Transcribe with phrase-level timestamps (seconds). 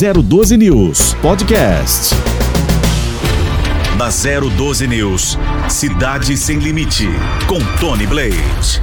[0.00, 2.14] 012 News Podcast.
[3.98, 5.38] Na 012 News,
[5.68, 7.06] Cidade Sem Limite,
[7.46, 8.80] com Tony Blade.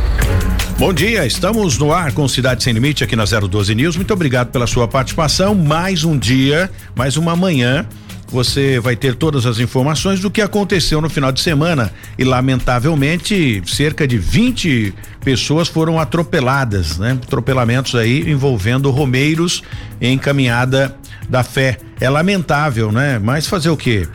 [0.78, 3.96] Bom dia, estamos no ar com Cidade Sem Limite aqui na 012 News.
[3.96, 5.56] Muito obrigado pela sua participação.
[5.56, 7.88] Mais um dia, mais uma manhã
[8.30, 13.64] você vai ter todas as informações do que aconteceu no final de semana e lamentavelmente
[13.66, 14.94] cerca de 20
[15.24, 17.18] pessoas foram atropeladas, né?
[17.24, 19.64] Atropelamentos aí envolvendo romeiros
[20.02, 20.96] em caminhada
[21.30, 21.78] da fé.
[22.00, 23.20] É lamentável, né?
[23.20, 24.08] Mas fazer o quê?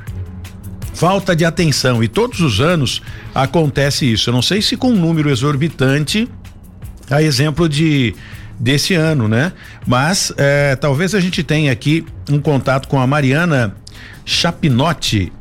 [0.95, 3.03] Falta de atenção e todos os anos
[3.35, 4.31] acontece isso.
[4.31, 6.29] Eu não sei se com um número exorbitante,
[7.11, 8.15] a exemplo de
[8.59, 9.53] desse ano, né?
[9.87, 13.75] Mas é, talvez a gente tenha aqui um contato com a Mariana
[14.25, 15.33] Chapinotti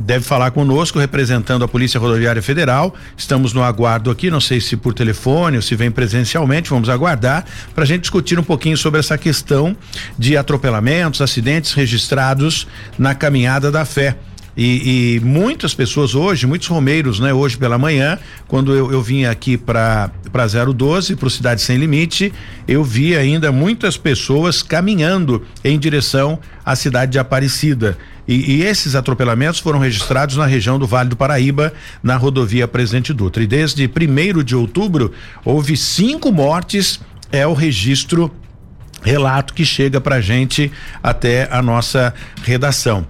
[0.00, 2.94] deve falar conosco, representando a Polícia Rodoviária Federal.
[3.16, 7.44] Estamos no aguardo aqui, não sei se por telefone ou se vem presencialmente, vamos aguardar
[7.74, 9.76] para a gente discutir um pouquinho sobre essa questão
[10.18, 12.66] de atropelamentos, acidentes registrados
[12.98, 14.16] na caminhada da fé.
[14.62, 17.32] E, e, muitas pessoas hoje, muitos romeiros, né?
[17.32, 22.30] Hoje pela manhã, quando eu, eu vim aqui para para 012, para Cidade Sem Limite,
[22.68, 27.96] eu vi ainda muitas pessoas caminhando em direção à cidade de Aparecida.
[28.28, 31.72] E, e, esses atropelamentos foram registrados na região do Vale do Paraíba,
[32.02, 33.42] na rodovia Presidente Dutra.
[33.42, 35.10] E desde primeiro de outubro,
[35.42, 37.00] houve cinco mortes,
[37.32, 38.30] é o registro,
[39.02, 40.70] relato que chega pra gente
[41.02, 42.12] até a nossa
[42.44, 43.06] redação.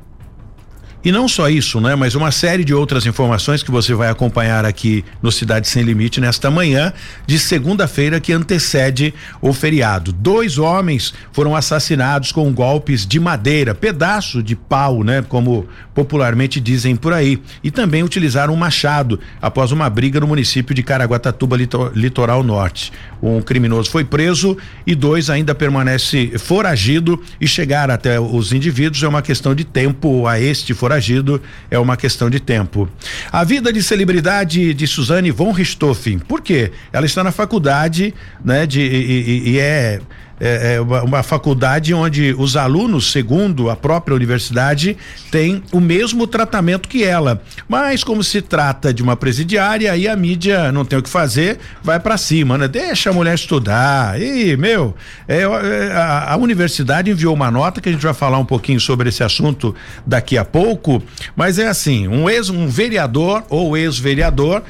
[1.03, 1.95] E não só isso, né?
[1.95, 6.21] Mas uma série de outras informações que você vai acompanhar aqui no Cidade Sem Limite
[6.21, 6.93] nesta manhã
[7.27, 10.13] de segunda-feira que antecede o feriado.
[10.13, 15.25] Dois homens foram assassinados com golpes de madeira, pedaço de pau, né?
[15.27, 17.41] Como popularmente dizem por aí.
[17.65, 21.57] E também utilizaram um machado após uma briga no município de Caraguatatuba,
[21.95, 22.93] litoral norte.
[23.23, 24.57] Um criminoso foi preso
[24.87, 30.27] e dois ainda permanece foragido e chegar até os indivíduos é uma questão de tempo
[30.27, 32.89] a este foragido foragido é uma questão de tempo.
[33.31, 36.73] A vida de celebridade de Suzane von Richthofen, por quê?
[36.93, 38.13] Ela está na faculdade,
[38.45, 40.01] né, de, e, e, e é
[40.41, 44.97] é, é uma, uma, faculdade onde os alunos, segundo a própria universidade,
[45.31, 47.43] têm o mesmo tratamento que ela.
[47.69, 51.59] Mas como se trata de uma presidiária, aí a mídia não tem o que fazer,
[51.83, 52.67] vai para cima, né?
[52.67, 54.21] Deixa a mulher estudar.
[54.21, 54.95] E, meu,
[55.29, 58.81] é, é, a, a, universidade enviou uma nota que a gente vai falar um pouquinho
[58.81, 59.75] sobre esse assunto
[60.07, 61.03] daqui a pouco,
[61.37, 64.63] mas é assim, um ex, um vereador ou ex-vereador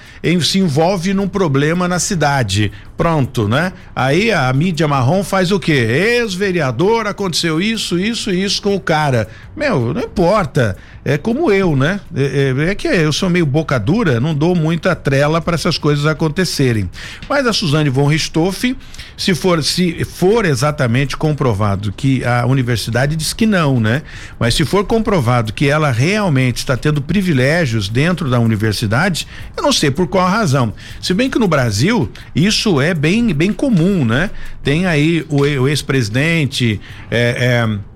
[0.43, 2.73] se envolve num problema na cidade.
[3.01, 3.73] Pronto, né?
[3.97, 5.73] Aí a mídia marrom faz o quê?
[5.73, 9.27] Ex-vereador, aconteceu isso, isso e isso com o cara.
[9.57, 10.77] Meu, não importa.
[11.05, 11.99] É como eu, né?
[12.15, 15.79] É, é, é que eu sou meio boca dura, não dou muita trela para essas
[15.79, 16.91] coisas acontecerem.
[17.29, 18.77] Mas a Suzane von Richthofen,
[19.17, 24.03] se for se for exatamente comprovado que a universidade diz que não, né?
[24.39, 29.73] Mas se for comprovado que ela realmente está tendo privilégios dentro da universidade, eu não
[29.73, 30.75] sei por qual razão.
[31.01, 34.31] Se bem que no Brasil isso é bem bem comum, né?
[34.63, 36.79] Tem aí o, o ex-presidente
[37.11, 37.90] é, é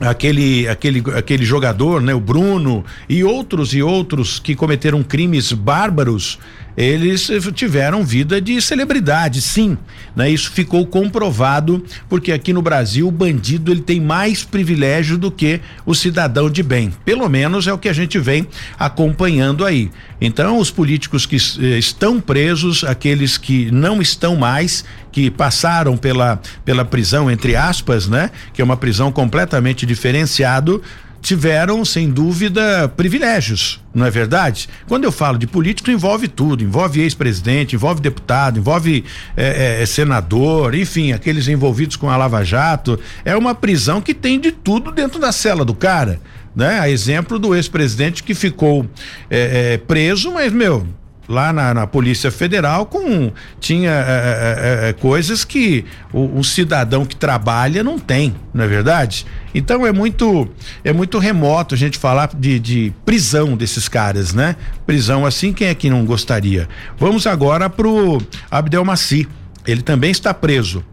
[0.00, 6.38] aquele aquele aquele jogador, né, o Bruno e outros e outros que cometeram crimes bárbaros
[6.76, 9.78] eles tiveram vida de celebridade, sim,
[10.14, 10.30] né?
[10.30, 15.60] Isso ficou comprovado porque aqui no Brasil o bandido ele tem mais privilégio do que
[15.86, 18.46] o cidadão de bem, pelo menos é o que a gente vem
[18.78, 19.90] acompanhando aí.
[20.20, 26.40] Então os políticos que eh, estão presos, aqueles que não estão mais, que passaram pela
[26.64, 28.30] pela prisão entre aspas, né?
[28.52, 30.82] Que é uma prisão completamente diferenciado,
[31.26, 34.68] tiveram, sem dúvida, privilégios, não é verdade?
[34.86, 39.04] Quando eu falo de político, envolve tudo, envolve ex-presidente, envolve deputado, envolve
[39.36, 42.96] é, é, senador, enfim, aqueles envolvidos com a Lava Jato.
[43.24, 46.20] É uma prisão que tem de tudo dentro da cela do cara.
[46.54, 46.78] Né?
[46.78, 48.88] A exemplo do ex-presidente que ficou
[49.28, 50.86] é, é preso, mas, meu,
[51.28, 56.44] lá na, na, Polícia Federal com tinha é, é, é, é coisas que o, o,
[56.44, 59.26] cidadão que trabalha não tem, não é verdade?
[59.54, 60.48] Então é muito
[60.84, 64.56] é muito remoto a gente falar de, de prisão desses caras, né?
[64.86, 66.68] Prisão assim, quem é que não gostaria?
[66.98, 69.28] Vamos agora pro Abdel Maci.
[69.66, 70.84] Ele também está preso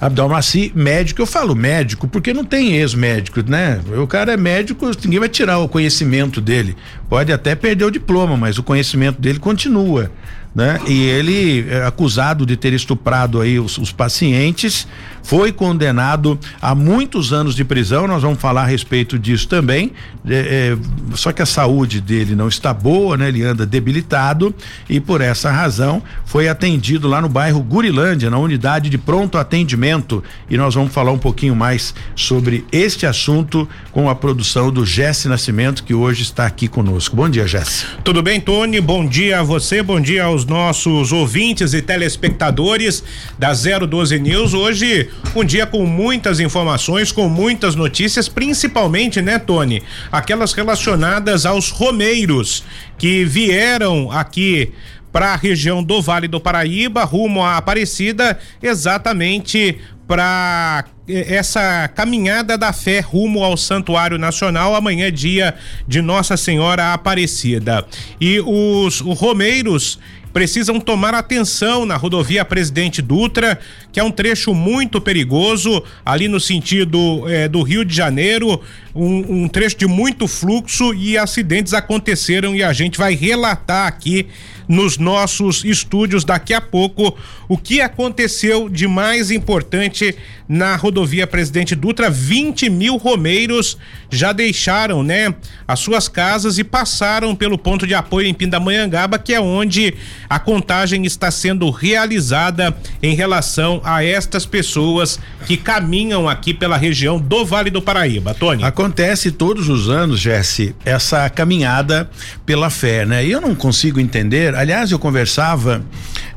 [0.00, 3.80] Abdelmaci, médico, eu falo médico porque não tem ex-médico, né?
[3.96, 6.76] O cara é médico, ninguém vai tirar o conhecimento dele.
[7.08, 10.10] Pode até perder o diploma, mas o conhecimento dele continua.
[10.54, 10.78] né?
[10.86, 14.86] E ele é acusado de ter estuprado aí os, os pacientes,
[15.24, 18.06] foi condenado a muitos anos de prisão.
[18.06, 19.90] Nós vamos falar a respeito disso também.
[20.28, 23.28] É, é, só que a saúde dele não está boa, né?
[23.28, 24.54] Ele anda debilitado
[24.88, 30.22] e por essa razão foi atendido lá no bairro Gurilândia, na unidade de pronto atendimento.
[30.48, 35.26] E nós vamos falar um pouquinho mais sobre este assunto com a produção do Jesse
[35.26, 37.16] Nascimento, que hoje está aqui conosco.
[37.16, 37.86] Bom dia, Jesse.
[38.04, 38.78] Tudo bem, Tony?
[38.80, 43.02] Bom dia a você, bom dia aos nossos ouvintes e telespectadores
[43.38, 44.52] da 012 News.
[44.52, 49.82] Hoje, um dia com muitas informações, com muitas notícias, principalmente, né, Tony?
[50.12, 52.64] Aquelas relacionadas aos romeiros
[52.96, 54.72] que vieram aqui
[55.12, 62.58] para a região do Vale do Paraíba, rumo à Aparecida, exatamente para eh, essa caminhada
[62.58, 65.54] da fé rumo ao Santuário Nacional amanhã dia
[65.86, 67.86] de Nossa Senhora Aparecida.
[68.20, 69.98] E os, os romeiros
[70.34, 73.56] precisam tomar atenção na rodovia Presidente Dutra,
[73.92, 78.60] que é um trecho muito perigoso, ali no sentido eh, do Rio de Janeiro,
[78.92, 84.26] um, um trecho de muito fluxo e acidentes aconteceram e a gente vai relatar aqui
[84.68, 87.16] nos nossos estúdios daqui a pouco
[87.48, 90.16] o que aconteceu de mais importante
[90.48, 92.10] na rodovia Presidente Dutra.
[92.10, 93.76] 20 mil romeiros
[94.10, 95.34] já deixaram, né,
[95.66, 99.94] as suas casas e passaram pelo ponto de apoio em Pindamonhangaba, que é onde
[100.28, 107.18] a contagem está sendo realizada em relação a estas pessoas que caminham aqui pela região
[107.18, 108.34] do Vale do Paraíba.
[108.34, 108.64] Tony.
[108.64, 112.08] Acontece todos os anos, Jesse, essa caminhada
[112.46, 113.24] pela fé, né?
[113.24, 114.53] E eu não consigo entender.
[114.54, 115.84] Aliás, eu conversava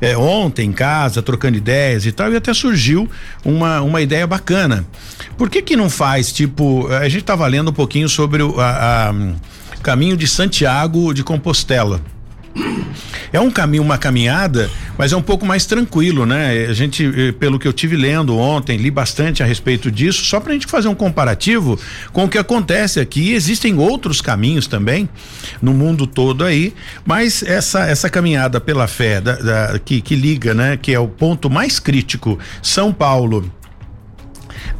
[0.02, 3.10] eh, ontem em casa, trocando ideias e tal, e até surgiu
[3.44, 4.86] uma, uma ideia bacana.
[5.38, 9.10] Por que que não faz, tipo, a gente estava lendo um pouquinho sobre o a,
[9.10, 9.14] a,
[9.81, 12.02] caminho de Santiago de Compostela.
[13.31, 16.65] É um caminho, uma caminhada, mas é um pouco mais tranquilo, né?
[16.69, 20.39] A gente, eh, pelo que eu tive lendo ontem, li bastante a respeito disso, só
[20.39, 21.80] para a gente fazer um comparativo
[22.13, 23.33] com o que acontece aqui.
[23.33, 25.09] Existem outros caminhos também
[25.62, 26.74] no mundo todo aí,
[27.06, 30.77] mas essa essa caminhada pela fé da, da, que, que liga, né?
[30.77, 33.51] Que é o ponto mais crítico, São Paulo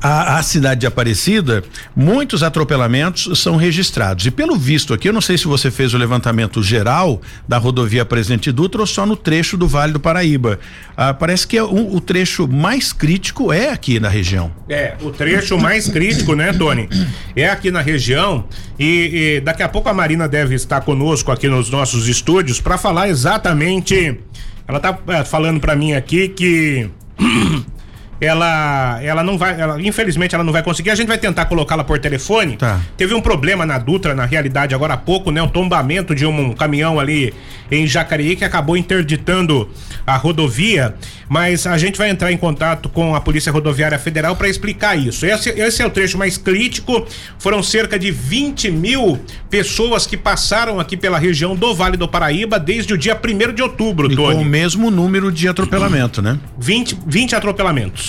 [0.02, 1.64] a, a, cidade de Aparecida,
[1.96, 4.26] muitos atropelamentos são registrados.
[4.26, 8.06] E pelo visto aqui, eu não sei se você fez o levantamento geral da rodovia
[8.06, 10.60] Presidente Dutra ou só no trecho do Vale do Paraíba.
[10.96, 14.52] Ah, parece que é o, o, trecho mais crítico é aqui na região.
[14.70, 16.88] É, o trecho mais crítico, né, Tony?
[17.36, 18.46] É aqui na região.
[18.80, 22.78] E, e daqui a pouco a Marina deve estar conosco aqui nos nossos estúdios para
[22.78, 24.20] falar exatamente.
[24.68, 26.90] Ela tá é, falando para mim aqui que
[28.20, 30.90] ela ela não vai, ela, infelizmente ela não vai conseguir.
[30.90, 32.58] A gente vai tentar colocá-la por telefone.
[32.58, 32.80] Tá.
[32.96, 35.42] Teve um problema na Dutra, na realidade, agora há pouco, né?
[35.42, 37.34] O tombamento de um, um caminhão ali
[37.70, 39.70] em Jacareí que acabou interditando
[40.06, 40.96] a rodovia.
[41.30, 45.26] Mas a gente vai entrar em contato com a Polícia Rodoviária Federal para explicar isso.
[45.26, 47.06] Esse, esse, é o trecho mais crítico.
[47.38, 52.58] Foram cerca de 20 mil pessoas que passaram aqui pela região do Vale do Paraíba
[52.58, 54.36] desde o dia 1 de outubro, e Tony.
[54.36, 56.40] Com o mesmo número de atropelamento, né?
[56.58, 58.07] 20, 20 atropelamentos.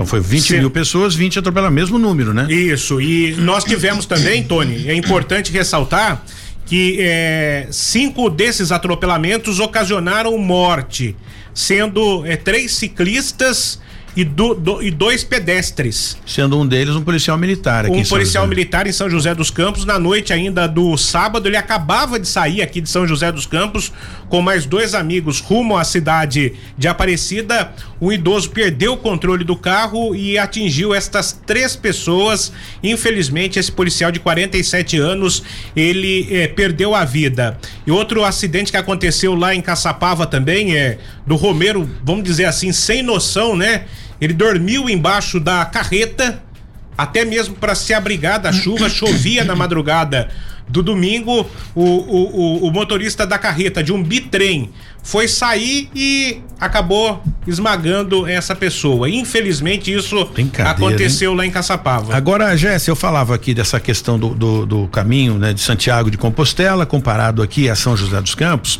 [0.00, 0.58] Então foi 20 Sim.
[0.60, 2.50] mil pessoas, 20 atropelam mesmo número, né?
[2.50, 3.02] Isso.
[3.02, 6.24] E nós tivemos também, Tony, é importante ressaltar
[6.64, 11.14] que é, cinco desses atropelamentos ocasionaram morte,
[11.52, 13.78] sendo é, três ciclistas
[14.16, 16.16] e, do, do, e dois pedestres.
[16.26, 19.84] Sendo um deles um policial militar aqui Um policial militar em São José dos Campos.
[19.84, 23.92] Na noite ainda do sábado, ele acabava de sair aqui de São José dos Campos
[24.28, 27.72] com mais dois amigos rumo à cidade de Aparecida.
[28.00, 32.52] Um idoso perdeu o controle do carro e atingiu estas três pessoas.
[32.82, 35.42] Infelizmente, esse policial de 47 anos
[35.76, 37.58] ele eh, perdeu a vida.
[37.86, 42.72] E outro acidente que aconteceu lá em Caçapava também é do Romero, vamos dizer assim,
[42.72, 43.84] sem noção, né?
[44.20, 46.42] Ele dormiu embaixo da carreta,
[47.00, 50.28] até mesmo para se abrigar da chuva, chovia na madrugada
[50.68, 51.46] do domingo.
[51.74, 54.70] O, o, o, o motorista da carreta de um bitrem
[55.02, 59.08] foi sair e acabou esmagando essa pessoa.
[59.08, 61.36] Infelizmente, isso aconteceu hein?
[61.38, 62.14] lá em Caçapava.
[62.14, 66.18] Agora, Jéssica, eu falava aqui dessa questão do, do, do caminho né, de Santiago de
[66.18, 68.78] Compostela, comparado aqui a São José dos Campos.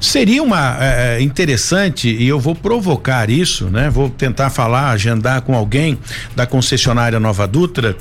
[0.00, 3.90] Seria uma é, interessante e eu vou provocar isso, né?
[3.90, 5.98] Vou tentar falar, agendar com alguém
[6.34, 7.96] da concessionária Nova Dutra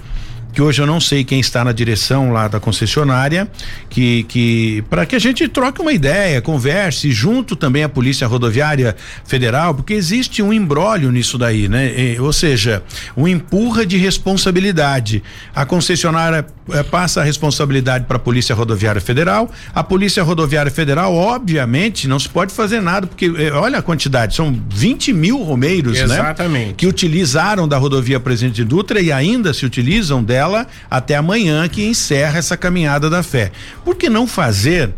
[0.52, 3.48] que hoje eu não sei quem está na direção lá da concessionária,
[3.90, 8.96] que que para que a gente troque uma ideia, converse junto também a Polícia Rodoviária
[9.26, 11.94] Federal, porque existe um embrólio nisso daí, né?
[11.98, 12.84] E, ou seja,
[13.16, 15.24] um empurra de responsabilidade.
[15.54, 16.46] A concessionária
[16.90, 19.52] passa a responsabilidade para a Polícia Rodoviária Federal.
[19.74, 24.36] A Polícia Rodoviária Federal, obviamente, não se pode fazer nada, porque eh, olha a quantidade,
[24.36, 26.68] são 20 mil romeiros, Exatamente.
[26.68, 26.74] né?
[26.76, 32.38] Que utilizaram da rodovia Presidente Dutra e ainda se utilizam dela até amanhã, que encerra
[32.38, 33.52] essa caminhada da fé.
[33.84, 34.92] Por que não fazer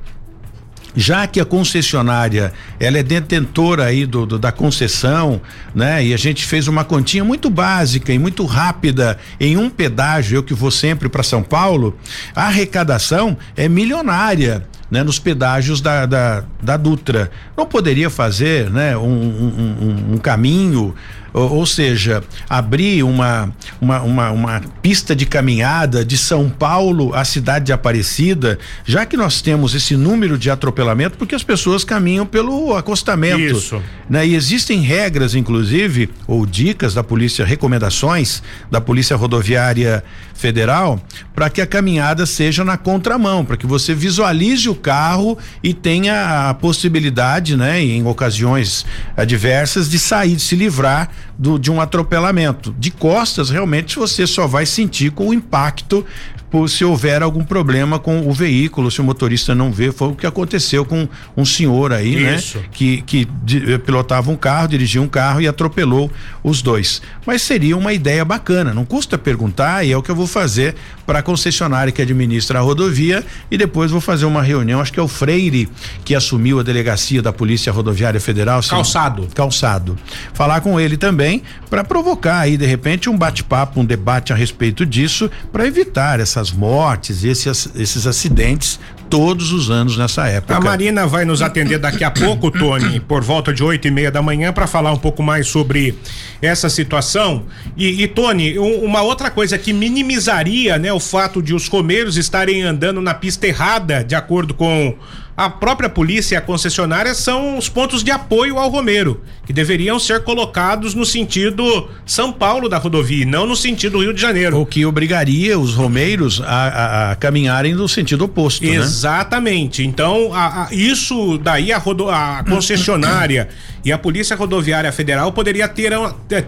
[0.95, 5.41] já que a concessionária ela é detentora aí do, do, da concessão,
[5.73, 6.03] né?
[6.05, 10.43] E a gente fez uma continha muito básica e muito rápida em um pedágio, eu
[10.43, 11.97] que vou sempre para São Paulo,
[12.35, 14.65] a arrecadação é milionária.
[14.91, 17.31] Né, nos pedágios da, da, da Dutra.
[17.55, 20.93] Não poderia fazer né, um, um, um, um caminho
[21.33, 27.23] ou, ou seja, abrir uma, uma, uma, uma, pista de caminhada de São Paulo à
[27.23, 32.25] cidade de Aparecida, já que nós temos esse número de atropelamento, porque as pessoas caminham
[32.25, 33.57] pelo acostamento.
[33.57, 33.81] Isso.
[34.09, 34.27] Né?
[34.27, 40.99] E existem regras, inclusive, ou dicas da polícia, recomendações da Polícia Rodoviária Federal,
[41.35, 46.49] para que a caminhada seja na contramão, para que você visualize o carro e tenha
[46.49, 48.85] a possibilidade, né, em ocasiões
[49.15, 52.75] adversas, de sair, de se livrar do, de um atropelamento.
[52.77, 56.05] De costas, realmente, você só vai sentir com o impacto
[56.51, 60.15] por se houver algum problema com o veículo, se o motorista não vê, foi o
[60.15, 62.35] que aconteceu com um senhor aí, né?
[62.35, 62.57] Isso.
[62.57, 62.65] né?
[62.69, 66.11] Que, que de, pilotava um carro, dirigia um carro e atropelou
[66.43, 67.01] os dois.
[67.25, 70.75] Mas seria uma ideia bacana, não custa perguntar e é o que eu vou fazer
[71.05, 74.99] para a concessionária que administra a rodovia e depois vou fazer uma reunião, acho que
[74.99, 75.69] é o Freire
[76.03, 78.61] que assumiu a delegacia da Polícia Rodoviária Federal.
[78.61, 79.27] Calçado.
[79.33, 79.97] Calçado.
[80.33, 84.85] Falar com ele também para provocar aí de repente um bate-papo, um debate a respeito
[84.85, 88.79] disso para evitar essa essas mortes, esses, esses acidentes
[89.09, 90.55] todos os anos nessa época.
[90.55, 94.09] A Marina vai nos atender daqui a pouco, Tony, por volta de oito e meia
[94.09, 95.93] da manhã, para falar um pouco mais sobre
[96.41, 97.43] essa situação.
[97.75, 102.15] E, e Tony, um, uma outra coisa que minimizaria, né, o fato de os comeiros
[102.15, 104.95] estarem andando na pista errada, de acordo com
[105.35, 109.97] a própria polícia e a concessionária são os pontos de apoio ao Romero, que deveriam
[109.97, 114.59] ser colocados no sentido São Paulo da rodovia, não no sentido Rio de Janeiro.
[114.59, 118.75] O que obrigaria os romeiros a, a, a caminharem no sentido oposto, né?
[118.75, 119.81] Exatamente.
[119.81, 119.87] Né?
[119.87, 123.49] Então, a, isso daí a, rodo, a concessionária
[123.83, 125.91] e a Polícia Rodoviária Federal poderia ter,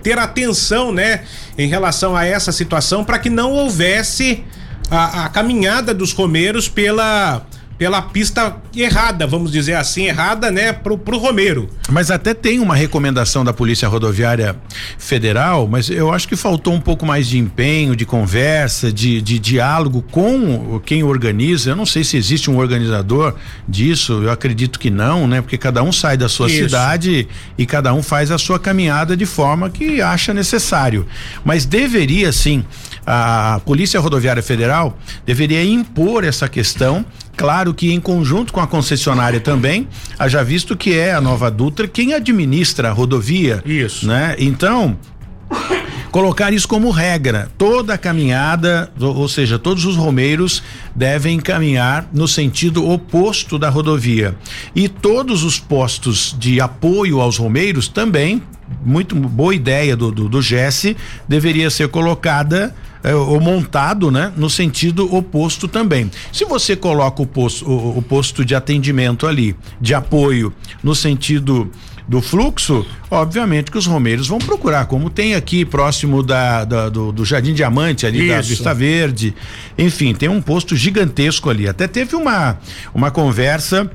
[0.01, 1.21] ter atenção, né,
[1.57, 4.43] em relação a essa situação para que não houvesse
[4.91, 7.43] a caminhada dos romeiros pela
[7.77, 11.69] pela pista errada, vamos dizer assim, errada, né, pro, pro Romero.
[11.89, 14.55] Mas até tem uma recomendação da Polícia Rodoviária
[14.97, 19.39] Federal, mas eu acho que faltou um pouco mais de empenho, de conversa, de, de
[19.39, 21.71] diálogo com quem organiza.
[21.71, 23.35] Eu não sei se existe um organizador
[23.67, 25.41] disso, eu acredito que não, né?
[25.41, 26.63] Porque cada um sai da sua Isso.
[26.63, 27.27] cidade
[27.57, 31.05] e cada um faz a sua caminhada de forma que acha necessário.
[31.43, 32.63] Mas deveria sim,
[33.05, 39.39] a Polícia Rodoviária Federal deveria impor essa questão Claro que em conjunto com a concessionária
[39.39, 39.87] também,
[40.17, 43.61] haja visto que é a Nova Dutra quem administra a rodovia.
[43.65, 44.07] Isso.
[44.07, 44.35] Né?
[44.37, 44.97] Então,
[46.11, 47.51] colocar isso como regra.
[47.57, 50.61] Toda a caminhada, ou seja, todos os romeiros
[50.95, 54.35] devem caminhar no sentido oposto da rodovia.
[54.75, 58.43] E todos os postos de apoio aos romeiros também,
[58.85, 60.95] muito boa ideia do, do, do Jesse,
[61.27, 66.09] deveria ser colocada é, ou montado, né, no sentido oposto também.
[66.31, 71.69] Se você coloca o posto, o, o posto de atendimento ali, de apoio, no sentido
[72.07, 77.11] do fluxo, obviamente que os romeiros vão procurar, como tem aqui próximo da, da do,
[77.11, 78.29] do, Jardim Diamante, ali Isso.
[78.29, 79.33] da Vista Verde.
[79.77, 81.67] Enfim, tem um posto gigantesco ali.
[81.67, 82.57] Até teve uma,
[82.93, 83.89] uma conversa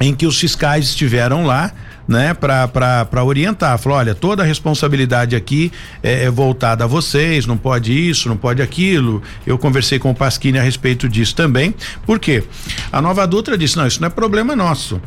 [0.00, 1.72] em que os fiscais estiveram lá
[2.10, 3.78] né, para orientar.
[3.78, 5.70] Falou: olha, toda a responsabilidade aqui
[6.02, 9.22] é, é, voltada a vocês, não pode isso, não pode aquilo.
[9.46, 11.72] Eu conversei com o Pasquini a respeito disso também.
[12.04, 12.42] Por quê?
[12.90, 15.00] A nova Dutra disse: não, isso não é problema nosso.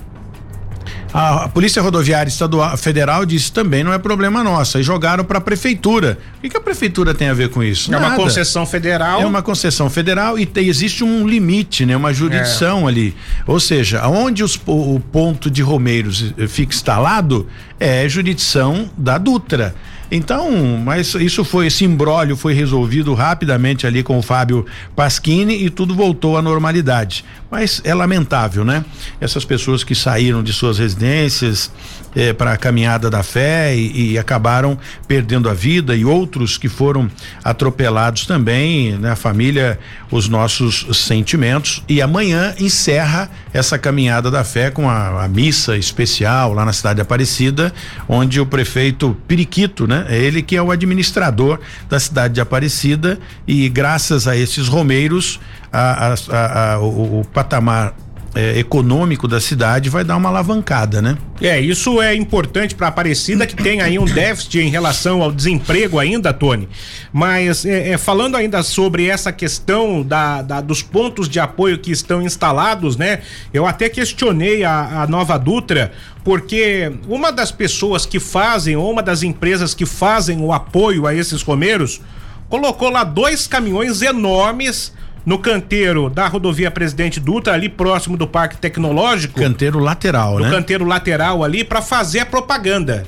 [1.13, 4.79] A, a Polícia Rodoviária Estadual Federal disse também não é problema nosso.
[4.79, 6.17] E jogaram para a prefeitura.
[6.43, 7.89] O que, a prefeitura tem a ver com isso?
[7.89, 8.07] É Nada.
[8.07, 9.21] uma concessão federal.
[9.21, 11.95] É uma concessão federal e tem, existe um limite, né?
[11.95, 12.91] Uma jurisdição é.
[12.91, 13.15] ali.
[13.45, 17.47] Ou seja, onde os, o, o ponto de Romeiros fica instalado
[17.79, 19.75] é jurisdição da Dutra.
[20.11, 25.69] Então, mas isso foi, esse imbróglio foi resolvido rapidamente ali com o Fábio Pasquini e
[25.69, 27.25] tudo voltou à normalidade.
[27.49, 28.83] Mas é lamentável, né?
[29.19, 31.71] Essas pessoas que saíram de suas residências
[32.15, 34.77] eh, para a caminhada da fé e, e, acabaram
[35.07, 37.09] perdendo a vida e outros que foram
[37.43, 39.15] atropelados também, né?
[39.15, 39.79] Família,
[40.11, 46.53] os nossos sentimentos e amanhã encerra essa caminhada da fé com a, a missa especial
[46.53, 47.73] lá na cidade de Aparecida,
[48.07, 50.05] onde o prefeito Periquito, né?
[50.09, 55.39] É ele que é o administrador da cidade de Aparecida e graças a esses romeiros
[55.71, 57.95] a, a, a, o, o patamar
[58.35, 61.17] é, econômico da cidade vai dar uma alavancada, né?
[61.41, 65.99] É, isso é importante para Aparecida que tem aí um déficit em relação ao desemprego
[65.99, 66.67] ainda, Tony.
[67.11, 71.91] Mas é, é, falando ainda sobre essa questão da, da, dos pontos de apoio que
[71.91, 73.21] estão instalados, né?
[73.53, 75.91] Eu até questionei a, a Nova Dutra
[76.23, 81.13] porque uma das pessoas que fazem ou uma das empresas que fazem o apoio a
[81.13, 82.01] esses romeiros
[82.49, 84.93] colocou lá dois caminhões enormes
[85.25, 89.39] no canteiro da rodovia Presidente Dutra, ali próximo do Parque Tecnológico.
[89.39, 90.49] Canteiro lateral, no né?
[90.49, 93.05] canteiro lateral ali, para fazer a propaganda.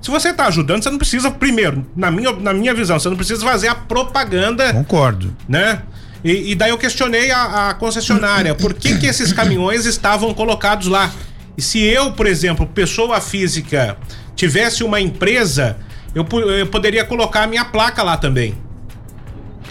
[0.00, 3.16] Se você está ajudando, você não precisa, primeiro, na minha, na minha visão, você não
[3.16, 4.72] precisa fazer a propaganda.
[4.72, 5.36] Concordo.
[5.48, 5.82] Né?
[6.22, 10.86] E, e daí eu questionei a, a concessionária, por que que esses caminhões estavam colocados
[10.86, 11.10] lá?
[11.56, 13.96] E se eu, por exemplo, pessoa física,
[14.36, 15.76] tivesse uma empresa,
[16.14, 18.54] eu, eu poderia colocar a minha placa lá também.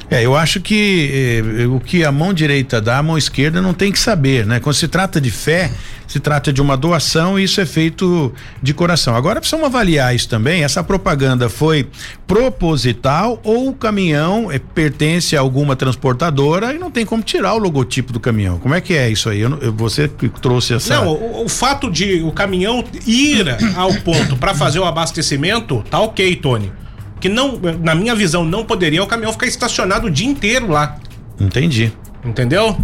[0.09, 3.73] É, eu acho que eh, o que a mão direita dá, a mão esquerda não
[3.73, 4.57] tem que saber, né?
[4.59, 5.69] Quando se trata de fé,
[6.07, 8.33] se trata de uma doação e isso é feito
[8.63, 9.17] de coração.
[9.17, 10.63] Agora precisamos avaliar isso também.
[10.63, 11.89] Essa propaganda foi
[12.25, 17.57] proposital ou o caminhão eh, pertence a alguma transportadora e não tem como tirar o
[17.57, 18.59] logotipo do caminhão.
[18.59, 19.41] Como é que é isso aí?
[19.41, 20.95] Eu, eu, você que trouxe essa.
[20.95, 23.45] Não, o, o fato de o caminhão ir
[23.75, 26.71] ao ponto para fazer o abastecimento, tá ok, Tony
[27.19, 30.97] que não, na minha visão, não poderia o caminhão ficar estacionado o dia inteiro lá.
[31.39, 31.91] Entendi.
[32.23, 32.77] Entendeu?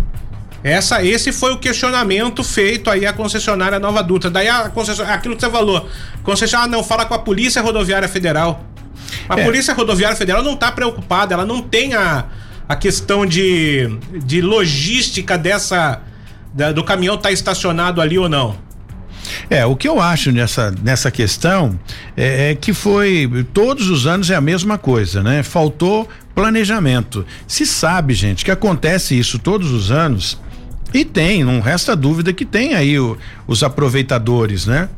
[0.64, 4.30] Essa, esse foi o questionamento feito aí à concessionária Nova Dutra.
[4.30, 5.90] Daí a concessionária, aquilo que você falou,
[6.24, 8.64] concessionária não fala com a Polícia Rodoviária Federal.
[9.28, 9.44] A é.
[9.44, 12.26] Polícia Rodoviária Federal não está preocupada, ela não tem a,
[12.68, 16.02] a questão de, de logística dessa
[16.54, 18.56] da, do caminhão estar tá estacionado ali ou não.
[19.50, 21.80] É, o que eu acho nessa, nessa questão
[22.16, 25.44] é, é, que foi, todos os anos é a mesma coisa, né?
[25.44, 27.26] Faltou planejamento.
[27.48, 30.40] Se sabe, gente, que acontece isso todos os anos
[30.94, 34.90] e tem, não resta dúvida que tem aí o, os aproveitadores, né?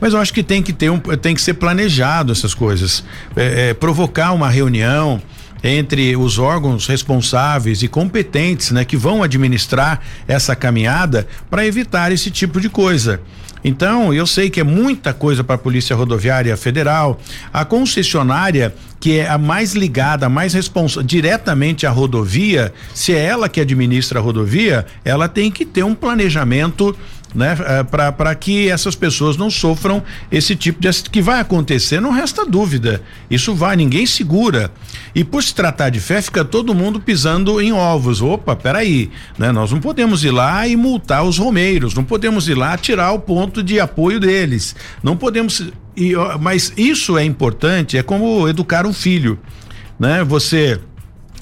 [0.00, 3.04] Mas eu acho que tem que ter um, tem que ser planejado essas coisas,
[3.36, 5.20] é, é, provocar uma reunião,
[5.62, 12.30] entre os órgãos responsáveis e competentes, né, que vão administrar essa caminhada para evitar esse
[12.30, 13.20] tipo de coisa.
[13.62, 17.20] Então, eu sei que é muita coisa para a Polícia Rodoviária Federal.
[17.52, 23.22] A concessionária, que é a mais ligada, a mais responsável diretamente à rodovia, se é
[23.22, 26.96] ela que administra a rodovia, ela tem que ter um planejamento
[27.34, 32.10] né, eh, para que essas pessoas não sofram esse tipo de que vai acontecer, não
[32.10, 33.02] resta dúvida.
[33.30, 34.72] Isso vai, ninguém segura.
[35.14, 38.20] E por se tratar de fé, fica todo mundo pisando em ovos.
[38.20, 39.52] Opa, peraí, né?
[39.52, 43.20] Nós não podemos ir lá e multar os romeiros, não podemos ir lá tirar o
[43.20, 44.74] ponto de apoio deles.
[45.02, 49.38] Não podemos e, mas isso é importante, é como educar um filho,
[49.98, 50.24] né?
[50.24, 50.80] Você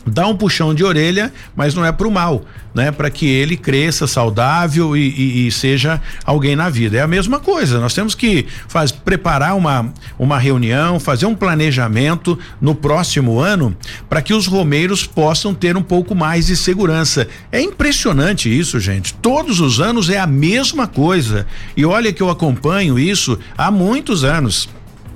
[0.08, 2.44] dá um puxão de orelha, mas não é pro mal,
[2.74, 2.90] né?
[2.90, 6.96] Para que ele cresça saudável e, e, e, seja alguém na vida.
[6.96, 7.78] É a mesma coisa.
[7.80, 13.76] Nós temos que faz, preparar uma, uma reunião, fazer um planejamento no próximo ano
[14.08, 17.28] para que os romeiros possam ter um pouco mais de segurança.
[17.52, 19.14] É impressionante isso, gente.
[19.14, 21.46] Todos os anos é a mesma coisa.
[21.76, 24.68] E olha que eu acompanho isso há muitos anos,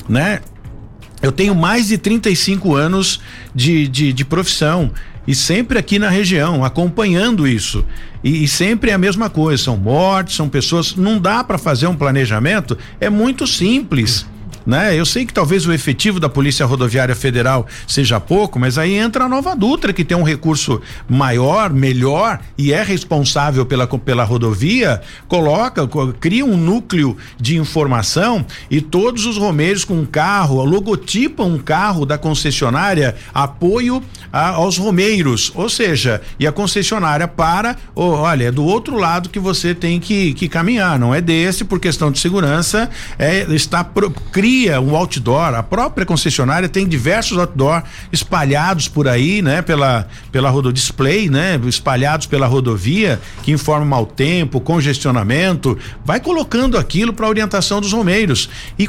[0.09, 0.41] né?
[1.23, 3.21] Eu tenho mais de 35 anos
[3.55, 4.91] de, de, de profissão
[5.27, 7.85] e sempre aqui na região, acompanhando isso.
[8.25, 10.97] E, e, sempre é a mesma coisa, são mortes, são pessoas.
[10.97, 14.27] Não dá para fazer um planejamento, é muito simples
[14.67, 14.99] né?
[14.99, 19.25] Eu sei que talvez o efetivo da Polícia Rodoviária Federal seja pouco, mas aí entra
[19.25, 25.01] a Nova Dutra, que tem um recurso maior, melhor e é responsável pela, pela rodovia,
[25.29, 25.89] coloca,
[26.21, 32.07] cria um núcleo de informação e todos os romeiros com um carro, logotipam um carro
[32.07, 38.51] da concessionária, apoio a, aos romeiros, ou seja, e a concessionária para, oh, olha, é
[38.51, 42.19] do outro lado que você tem que, que caminhar, não é desse, por questão de
[42.19, 43.87] segurança, é está
[44.31, 49.63] cria cria um outdoor, a própria concessionária tem diversos outdoor espalhados por aí, né?
[49.63, 51.59] Pela, pela rododisplay, né?
[51.65, 58.51] Espalhados pela rodovia, que informam mau tempo, congestionamento, vai colocando aquilo para orientação dos romeiros
[58.79, 58.85] e,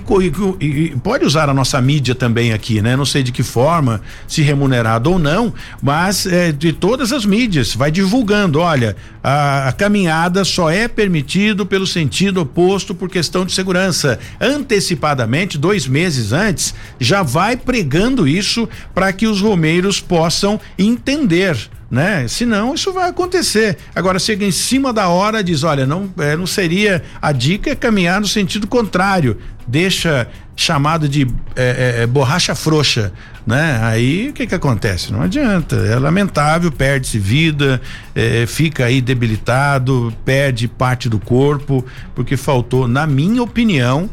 [0.60, 2.97] e, e, pode usar a nossa mídia também aqui, né?
[2.97, 7.73] Não sei de que forma, se remunerado ou não, mas é, de todas as mídias,
[7.73, 13.54] vai divulgando, olha, a, a caminhada só é permitido pelo sentido oposto por questão de
[13.54, 14.20] segurança.
[14.40, 21.58] Antecipadamente, dois meses antes, já vai pregando isso para que os romeiros possam entender
[21.94, 22.28] né?
[22.28, 23.78] Senão isso vai acontecer.
[23.94, 27.76] Agora chega em cima da hora diz, olha, não, é, não seria a dica é
[27.76, 33.14] caminhar no sentido contrário, deixa chamado de é, é, é borracha frouxa,
[33.46, 33.80] né?
[33.84, 35.14] Aí o que que acontece?
[35.14, 37.80] Não adianta, é lamentável, perde-se vida,
[38.16, 44.10] é, fica aí debilitado, perde parte do corpo, porque faltou, na minha opinião,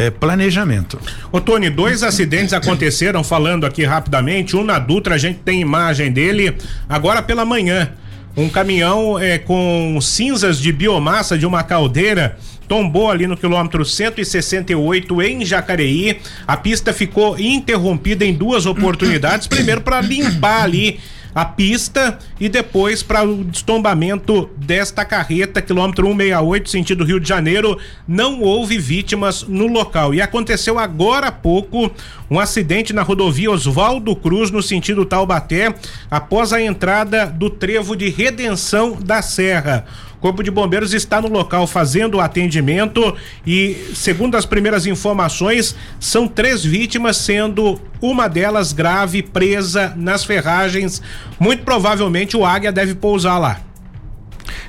[0.00, 0.98] é, planejamento.
[1.30, 6.10] Ô Tony, dois acidentes aconteceram, falando aqui rapidamente, um na Dutra, a gente tem imagem
[6.10, 6.56] dele
[6.88, 7.90] agora pela manhã.
[8.34, 15.22] Um caminhão é, com cinzas de biomassa de uma caldeira tombou ali no quilômetro 168
[15.22, 16.18] em Jacareí.
[16.46, 19.48] A pista ficou interrompida em duas oportunidades.
[19.48, 21.00] Primeiro para limpar ali
[21.34, 27.78] a pista e depois para o destombamento desta carreta, quilômetro 168, sentido Rio de Janeiro.
[28.06, 30.14] Não houve vítimas no local.
[30.14, 31.90] E aconteceu agora há pouco
[32.30, 35.74] um acidente na rodovia Oswaldo Cruz, no sentido Taubaté,
[36.10, 39.86] após a entrada do trevo de Redenção da Serra.
[40.20, 46.28] Corpo de Bombeiros está no local fazendo o atendimento e, segundo as primeiras informações, são
[46.28, 51.00] três vítimas, sendo uma delas grave, presa nas ferragens.
[51.38, 53.60] Muito provavelmente o Águia deve pousar lá.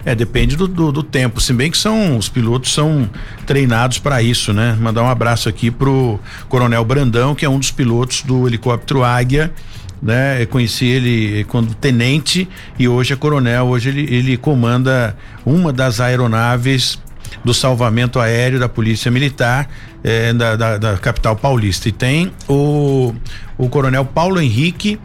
[0.03, 3.07] É, depende do, do, do, tempo, se bem que são os pilotos são
[3.45, 4.75] treinados para isso, né?
[4.79, 9.53] Mandar um abraço aqui pro Coronel Brandão, que é um dos pilotos do helicóptero Águia
[10.01, 10.41] né?
[10.41, 12.47] Eu conheci ele quando tenente
[12.79, 13.67] e hoje é coronel.
[13.67, 16.99] Hoje ele, ele comanda uma das aeronaves
[17.45, 19.69] do salvamento aéreo da Polícia Militar
[20.03, 21.87] eh, da, da, da, capital paulista.
[21.87, 23.13] E tem o,
[23.57, 24.99] o coronel Paulo Henrique,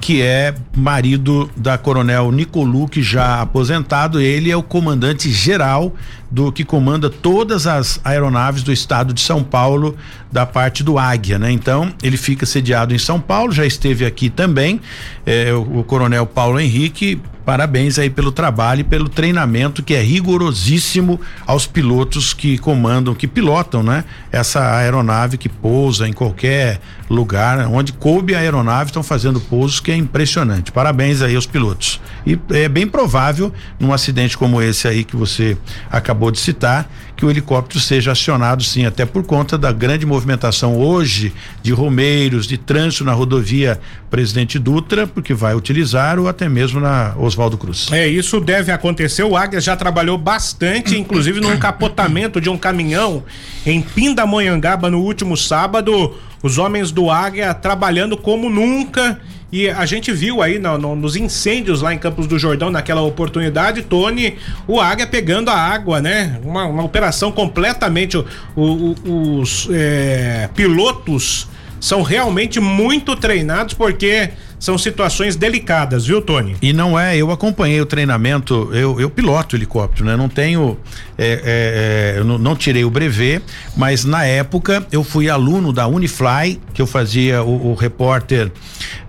[0.00, 4.20] que é marido da coronel Nicoluque, já aposentado.
[4.20, 5.94] Ele é o comandante geral
[6.30, 9.96] do que comanda todas as aeronaves do estado de São Paulo,
[10.30, 11.50] da parte do Águia, né?
[11.50, 14.80] Então, ele fica sediado em São Paulo, já esteve aqui também.
[15.26, 20.02] É, o, o coronel Paulo Henrique Parabéns aí pelo trabalho e pelo treinamento que é
[20.02, 24.04] rigorosíssimo aos pilotos que comandam, que pilotam, né?
[24.30, 29.90] Essa aeronave que pousa em qualquer lugar, onde coube a aeronave, estão fazendo pousos que
[29.90, 30.70] é impressionante.
[30.70, 32.00] Parabéns aí aos pilotos.
[32.24, 35.56] E é bem provável, num acidente como esse aí que você
[35.90, 40.76] acabou de citar, que o helicóptero seja acionado sim, até por conta da grande movimentação
[40.76, 43.78] hoje de romeiros, de trânsito na rodovia
[44.10, 47.92] Presidente Dutra, porque vai utilizar ou até mesmo na Oswaldo Cruz.
[47.92, 49.22] É, isso deve acontecer.
[49.22, 53.22] O Águia já trabalhou bastante, inclusive num capotamento de um caminhão
[53.64, 56.12] em Pindamonhangaba no último sábado.
[56.42, 59.20] Os homens do Águia trabalhando como nunca
[59.52, 63.02] e a gente viu aí no, no, nos incêndios lá em Campos do Jordão, naquela
[63.02, 66.38] oportunidade, Tony, o Águia pegando a água, né?
[66.44, 68.16] Uma, uma operação completamente.
[68.16, 68.24] O,
[68.54, 71.48] o, os é, pilotos
[71.80, 76.54] são realmente muito treinados porque são situações delicadas, viu, Tony?
[76.60, 80.16] E não é, eu acompanhei o treinamento, eu, eu piloto helicóptero, né?
[80.16, 80.76] Não tenho,
[81.16, 83.42] é, é, é, não, não, tirei o brevet,
[83.74, 88.52] mas na época eu fui aluno da Unifly, que eu fazia o, o repórter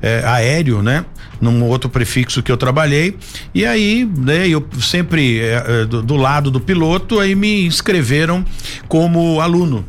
[0.02, 1.06] é, aéreo, né?
[1.42, 3.18] num outro prefixo que eu trabalhei
[3.52, 8.46] e aí né, eu sempre é, é, do, do, lado do piloto aí me inscreveram
[8.88, 9.84] como aluno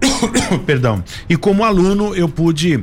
[0.64, 2.82] perdão e como aluno eu pude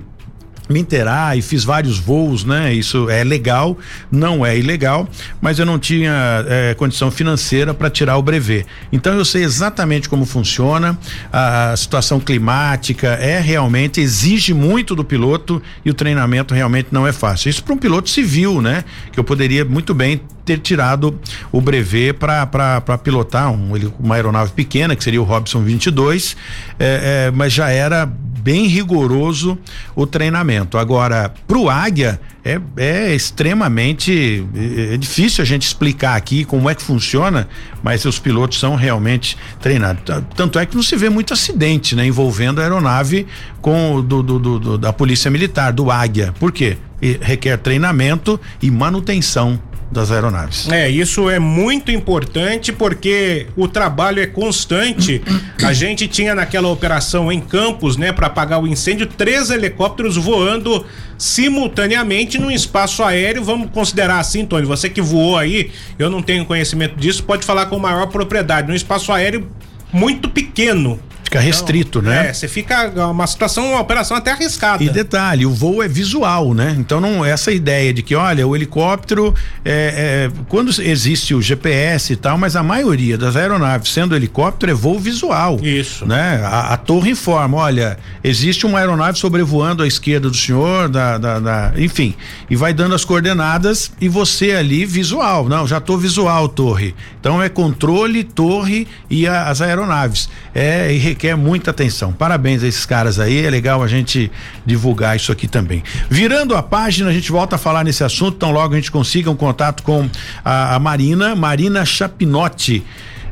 [0.69, 2.71] me inteirar e fiz vários voos, né?
[2.73, 3.77] Isso é legal,
[4.11, 5.09] não é ilegal,
[5.41, 8.65] mas eu não tinha é, condição financeira para tirar o brevet.
[8.91, 10.97] Então eu sei exatamente como funciona,
[11.33, 17.11] a, situação climática é realmente exige muito do piloto e o treinamento realmente não é
[17.11, 17.49] fácil.
[17.49, 18.83] Isso para um piloto civil, né?
[19.11, 21.19] Que eu poderia muito bem ter tirado
[21.51, 26.35] o brevet para pilotar um, uma aeronave pequena, que seria o Robson 22,
[26.79, 28.11] é, é, mas já era
[28.49, 29.59] bem rigoroso
[29.95, 30.79] o treinamento.
[30.79, 36.67] Agora, para o Águia, é, é extremamente é, é, difícil a gente explicar aqui como
[36.67, 37.47] é que funciona,
[37.83, 40.01] mas os pilotos são realmente treinados.
[40.35, 43.27] Tanto é que não se vê muito acidente, né, envolvendo a aeronave
[43.61, 46.33] com do, do, do, do da Polícia Militar, do Águia.
[46.39, 46.75] Por quê?
[46.99, 50.69] E requer treinamento e manutenção das aeronaves.
[50.69, 55.21] É, isso é muito importante porque o trabalho é constante.
[55.63, 60.85] A gente tinha naquela operação em Campos, né, para apagar o incêndio, três helicópteros voando
[61.17, 63.43] simultaneamente no espaço aéreo.
[63.43, 67.65] Vamos considerar assim, Tony, você que voou aí, eu não tenho conhecimento disso, pode falar
[67.65, 68.67] com maior propriedade.
[68.67, 69.49] No espaço aéreo
[69.91, 72.29] muito pequeno, Fica restrito, então, né?
[72.29, 74.83] É, você fica uma situação, uma operação até arriscada.
[74.83, 76.75] E detalhe, o voo é visual, né?
[76.79, 82.13] Então não essa ideia de que, olha, o helicóptero é, é, quando existe o GPS
[82.13, 85.59] e tal, mas a maioria das aeronaves sendo helicóptero é voo visual.
[85.61, 86.03] Isso.
[86.03, 86.41] Né?
[86.43, 91.39] A, a torre informa, olha, existe uma aeronave sobrevoando à esquerda do senhor, da, da,
[91.39, 92.15] da, enfim,
[92.49, 95.47] e vai dando as coordenadas e você ali visual.
[95.47, 96.95] Não, já tô visual, torre.
[97.19, 100.27] Então é controle, torre e a, as aeronaves.
[100.53, 102.11] É requer muita atenção.
[102.11, 104.31] Parabéns a esses caras aí, é legal a gente
[104.65, 105.83] divulgar isso aqui também.
[106.09, 109.29] Virando a página, a gente volta a falar nesse assunto, então logo a gente consiga
[109.29, 110.09] um contato com
[110.43, 112.85] a, a Marina, Marina Chapinotti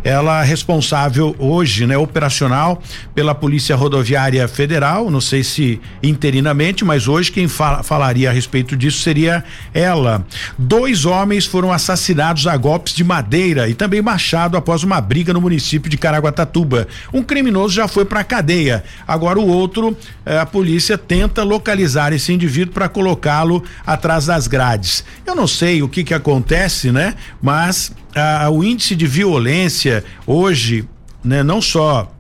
[0.03, 2.81] ela é responsável hoje, né, operacional
[3.13, 8.75] pela Polícia Rodoviária Federal, não sei se interinamente, mas hoje quem fala, falaria a respeito
[8.75, 10.25] disso seria ela.
[10.57, 15.41] Dois homens foram assassinados a golpes de madeira e também machado após uma briga no
[15.41, 16.87] município de Caraguatatuba.
[17.13, 18.83] Um criminoso já foi para a cadeia.
[19.07, 25.03] Agora o outro, eh, a polícia tenta localizar esse indivíduo para colocá-lo atrás das grades.
[25.25, 27.15] Eu não sei o que que acontece, né?
[27.41, 30.87] Mas ah, o índice de violência hoje,
[31.23, 32.11] né, não só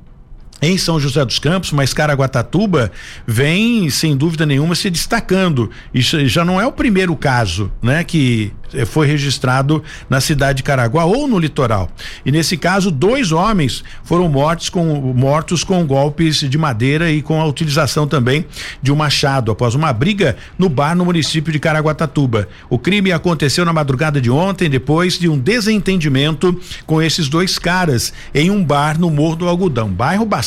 [0.61, 2.91] em São José dos Campos, mas Caraguatatuba
[3.25, 5.69] vem sem dúvida nenhuma se destacando.
[5.93, 10.63] Isso já não é o primeiro caso, né, que eh, foi registrado na cidade de
[10.63, 11.89] Caraguá ou no litoral.
[12.25, 17.39] E nesse caso, dois homens foram mortos com mortos com golpes de madeira e com
[17.39, 18.45] a utilização também
[18.81, 22.47] de um machado após uma briga no bar no município de Caraguatatuba.
[22.69, 28.11] O crime aconteceu na madrugada de ontem, depois de um desentendimento com esses dois caras
[28.33, 30.46] em um bar no Morro do Algodão, bairro bastante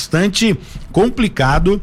[0.92, 1.82] complicado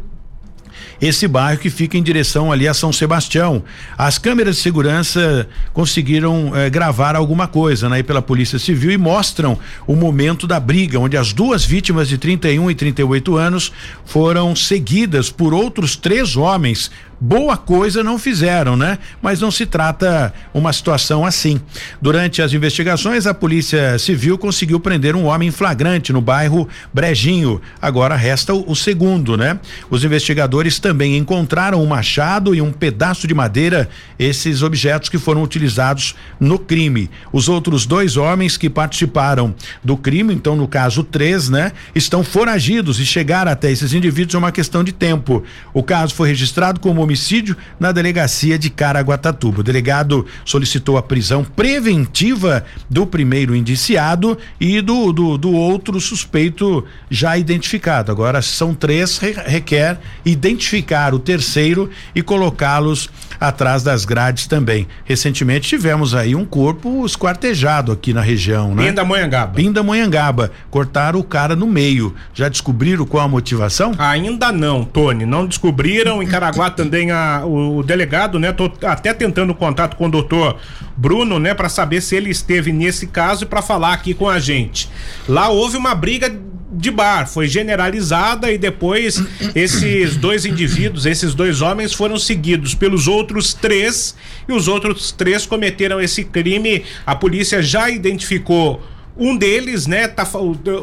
[1.02, 3.64] esse bairro que fica em direção ali a São Sebastião.
[3.98, 9.58] As câmeras de segurança conseguiram eh, gravar alguma coisa né, pela Polícia Civil e mostram
[9.86, 13.72] o momento da briga, onde as duas vítimas de 31 e 38 anos
[14.06, 19.00] foram seguidas por outros três homens boa coisa não fizeram, né?
[19.22, 21.60] Mas não se trata uma situação assim.
[22.02, 27.62] Durante as investigações, a Polícia Civil conseguiu prender um homem flagrante no bairro Brejinho.
[27.82, 29.60] Agora resta o, o segundo, né?
[29.90, 35.42] Os investigadores também encontraram um machado e um pedaço de madeira, esses objetos que foram
[35.42, 37.10] utilizados no crime.
[37.32, 41.72] Os outros dois homens que participaram do crime, então no caso três, né?
[41.96, 45.44] Estão foragidos e chegar até esses indivíduos é uma questão de tempo.
[45.74, 49.62] O caso foi registrado como homicídio na delegacia de Caraguatatuba.
[49.62, 56.84] O delegado solicitou a prisão preventiva do primeiro indiciado e do, do, do outro suspeito
[57.10, 58.12] já identificado.
[58.12, 64.88] Agora são três, requer identificar o terceiro e colocá-los atrás das grades também.
[65.06, 68.88] Recentemente tivemos aí um corpo esquartejado aqui na região, né?
[68.88, 69.54] Pindamonhangaba.
[69.54, 70.52] Pindamonhangaba.
[70.70, 72.16] Cortaram o cara no meio.
[72.34, 73.94] Já descobriram qual a motivação?
[73.98, 75.26] Ainda não, Tony.
[75.26, 76.22] Não descobriram.
[76.22, 78.52] Em Caraguá também a, o, o, delegado, né?
[78.52, 80.58] Tô até tentando contato com o doutor
[80.96, 81.54] Bruno, né?
[81.54, 84.90] para saber se ele esteve nesse caso e para falar aqui com a gente.
[85.28, 86.34] Lá houve uma briga
[86.72, 89.24] de bar, foi generalizada e depois
[89.56, 94.16] esses dois indivíduos, esses dois homens foram seguidos pelos outros três
[94.48, 96.84] e os outros três cometeram esse crime.
[97.06, 98.82] A polícia já identificou
[99.18, 100.28] um deles, né, tá,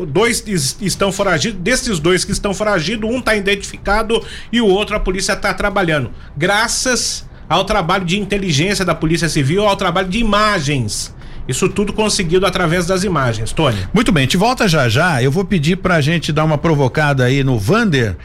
[0.09, 0.45] dois
[0.81, 5.33] estão foragidos, desses dois que estão foragidos, um está identificado e o outro a polícia
[5.33, 6.11] está trabalhando.
[6.37, 11.15] Graças ao trabalho de inteligência da Polícia Civil, ao trabalho de imagens
[11.47, 13.77] isso tudo conseguido através das imagens, Tony.
[13.93, 15.23] Muito bem, te volta já já.
[15.23, 18.17] Eu vou pedir pra gente dar uma provocada aí no Vander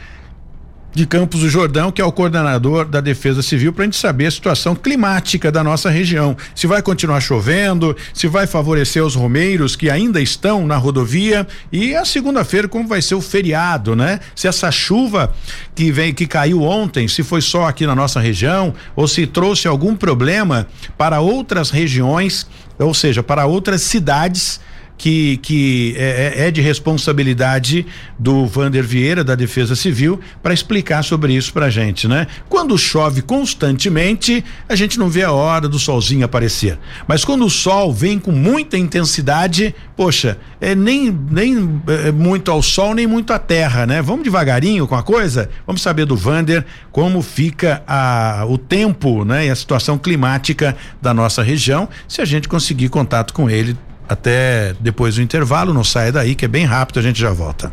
[0.92, 4.26] de Campos do Jordão, que é o coordenador da Defesa Civil, para a gente saber
[4.26, 6.36] a situação climática da nossa região.
[6.54, 11.94] Se vai continuar chovendo, se vai favorecer os romeiros que ainda estão na rodovia e
[11.94, 14.20] a segunda-feira como vai ser o feriado, né?
[14.34, 15.32] Se essa chuva
[15.74, 19.68] que vem que caiu ontem, se foi só aqui na nossa região ou se trouxe
[19.68, 20.66] algum problema
[20.98, 22.46] para outras regiões,
[22.78, 24.60] ou seja, para outras cidades
[25.00, 27.86] que, que é, é, é de responsabilidade
[28.18, 32.26] do Vander Vieira, da Defesa Civil, para explicar sobre isso pra gente, né?
[32.50, 36.78] Quando chove constantemente, a gente não vê a hora do solzinho aparecer.
[37.08, 42.60] Mas quando o sol vem com muita intensidade, poxa, é nem, nem é, muito ao
[42.62, 44.02] sol, nem muito à terra, né?
[44.02, 45.48] Vamos devagarinho com a coisa?
[45.66, 49.46] Vamos saber do Vander como fica a, o tempo, né?
[49.46, 53.74] E a situação climática da nossa região, se a gente conseguir contato com ele
[54.10, 57.72] até depois do intervalo, não saia daí que é bem rápido, a gente já volta.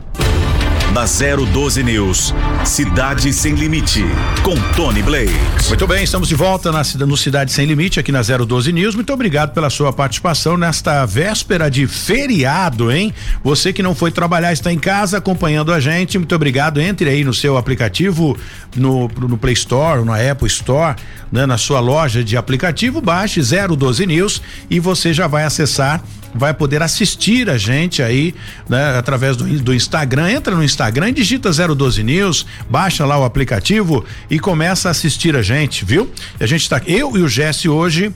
[0.93, 4.05] Na 012 News, Cidade Sem Limite,
[4.41, 5.33] com Tony Blake.
[5.67, 8.95] Muito bem, estamos de volta na, no Cidade Sem Limite, aqui na 012 News.
[8.95, 13.13] Muito obrigado pela sua participação nesta véspera de feriado, hein?
[13.43, 16.17] Você que não foi trabalhar, está em casa acompanhando a gente.
[16.17, 16.79] Muito obrigado.
[16.79, 18.37] Entre aí no seu aplicativo,
[18.75, 20.95] no, no Play Store, na Apple Store,
[21.31, 21.45] né?
[21.45, 26.01] na sua loja de aplicativo, baixe 012 News e você já vai acessar
[26.33, 28.33] vai poder assistir a gente aí,
[28.67, 30.31] né, através do, do Instagram.
[30.31, 35.41] Entra no Instagram, digita 012 News, baixa lá o aplicativo e começa a assistir a
[35.41, 36.11] gente, viu?
[36.39, 38.13] E a gente tá, eu e o Jesse hoje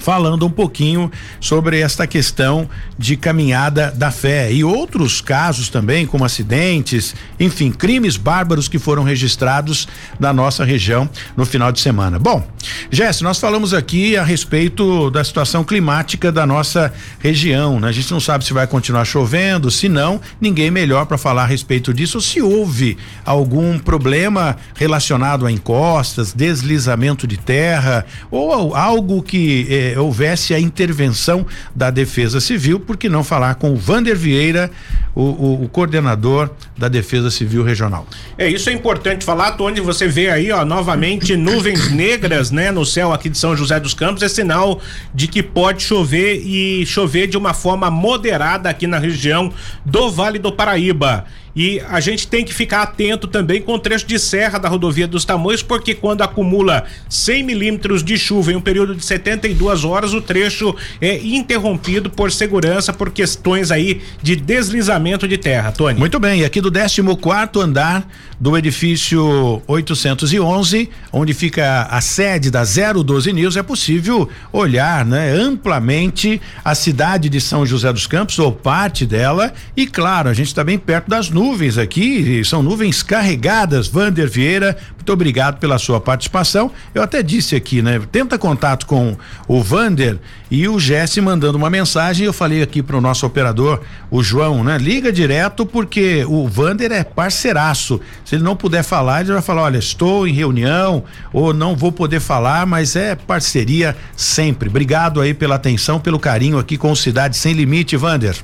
[0.00, 6.24] falando um pouquinho sobre esta questão de caminhada da fé e outros casos também, como
[6.24, 9.86] acidentes, enfim, crimes bárbaros que foram registrados
[10.18, 12.18] na nossa região no final de semana.
[12.18, 12.46] Bom,
[12.90, 17.88] Jéssica, nós falamos aqui a respeito da situação climática da nossa região, né?
[17.88, 21.46] A gente não sabe se vai continuar chovendo, se não, ninguém melhor para falar a
[21.46, 29.66] respeito disso, se houve algum problema relacionado a encostas, deslizamento de terra ou algo que
[29.68, 34.70] eh, houvesse a intervenção da Defesa Civil, por que não falar com o Vander Vieira,
[35.14, 38.06] o, o, o, coordenador da Defesa Civil Regional.
[38.38, 42.84] É, isso é importante falar, Tony, você vê aí, ó, novamente nuvens negras, né, no
[42.84, 44.80] céu aqui de São José dos Campos, é sinal
[45.14, 49.52] de que pode chover e chover de uma forma moderada aqui na região
[49.84, 51.26] do Vale do Paraíba.
[51.54, 55.06] E a gente tem que ficar atento também com o trecho de serra da rodovia
[55.06, 60.14] dos Tamoios, porque quando acumula 100 milímetros de chuva em um período de 72 horas,
[60.14, 65.72] o trecho é interrompido por segurança, por questões aí de deslizamento de terra.
[65.72, 65.98] Tony.
[65.98, 68.06] Muito bem, aqui do 14 quarto andar
[68.40, 76.40] do edifício 811, onde fica a sede da 012 News, é possível olhar, né, amplamente
[76.64, 80.64] a cidade de São José dos Campos ou parte dela e claro, a gente está
[80.64, 83.88] bem perto das nuvens aqui, são nuvens carregadas.
[83.88, 86.70] Vander Vieira, muito obrigado pela sua participação.
[86.94, 88.00] Eu até disse aqui, né?
[88.10, 89.16] Tenta contato com
[89.48, 90.18] o Vander
[90.50, 92.26] e o Jesse mandando uma mensagem.
[92.26, 94.76] Eu falei aqui para o nosso operador, o João, né?
[94.78, 98.00] Liga direto porque o Vander é parceiraço.
[98.24, 101.92] Se ele não puder falar, ele vai falar: olha, estou em reunião ou não vou
[101.92, 104.68] poder falar, mas é parceria sempre.
[104.68, 108.36] Obrigado aí pela atenção, pelo carinho aqui com o Cidade Sem Limite, Vander.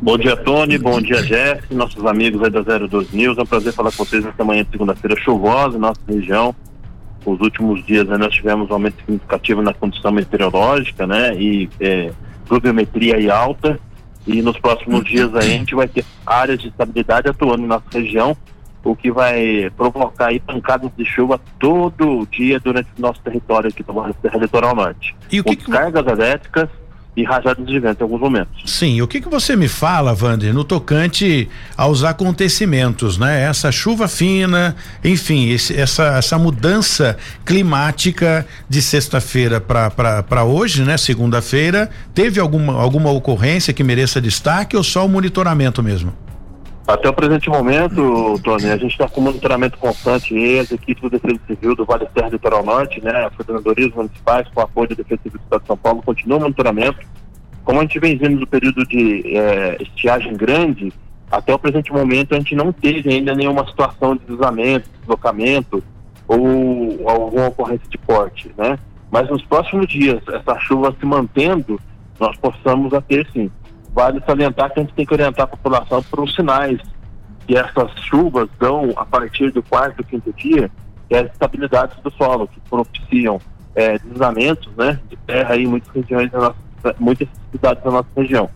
[0.00, 0.78] Bom dia, Tony.
[0.78, 1.72] Bom dia, Jeff.
[1.72, 3.38] Nossos amigos aí da 02 News.
[3.38, 6.52] É um prazer falar com vocês nesta manhã de segunda-feira chuvosa nossa região.
[7.24, 11.34] Os últimos dias né, nós tivemos um aumento significativo na condição meteorológica, né?
[11.34, 12.10] E é,
[12.46, 13.78] pluviometria aí alta.
[14.26, 17.84] E nos próximos dias aí a gente vai ter áreas de estabilidade atuando em nossa
[17.92, 18.36] região,
[18.84, 23.82] o que vai provocar aí pancadas de chuva todo dia durante o nosso território aqui
[23.82, 25.14] do Terra Litoral Norte.
[25.30, 25.70] E o que, que...
[25.70, 26.68] cargas elétricas
[27.16, 28.62] e rajadas de vento em alguns momentos.
[28.64, 33.42] Sim, o que que você me fala, Wander, no tocante aos acontecimentos, né?
[33.42, 40.96] Essa chuva fina, enfim, esse, essa essa mudança climática de sexta-feira para hoje, né?
[40.96, 46.14] Segunda-feira, teve alguma alguma ocorrência que mereça destaque ou só o monitoramento mesmo?
[46.86, 51.10] Até o presente momento, Tony, a gente está com monitoramento constante e as equipes do
[51.10, 55.20] Defesa Civil do Vale Terra Litoral Norte, né, as coordenadorias municipais, com apoio da Defesa
[55.22, 56.98] Civil do Estado de São Paulo, continuam o monitoramento.
[57.64, 60.92] Como a gente vem vindo do período de é, estiagem grande,
[61.30, 65.82] até o presente momento a gente não teve ainda nenhuma situação de deslizamento, deslocamento
[66.26, 68.76] ou alguma ocorrência de porte, né?
[69.10, 71.80] Mas nos próximos dias, essa chuva se mantendo,
[72.18, 73.50] nós possamos a ter sim
[73.94, 76.80] vale salientar que a gente tem que orientar a população para os sinais
[77.46, 80.70] que essas chuvas dão a partir do quarto, quinto dia,
[81.08, 83.40] que é as estabilidades do solo, que propiciam
[83.74, 88.48] é, deslizamentos né, de terra em muitas regiões da nossa, muitas cidades da nossa região.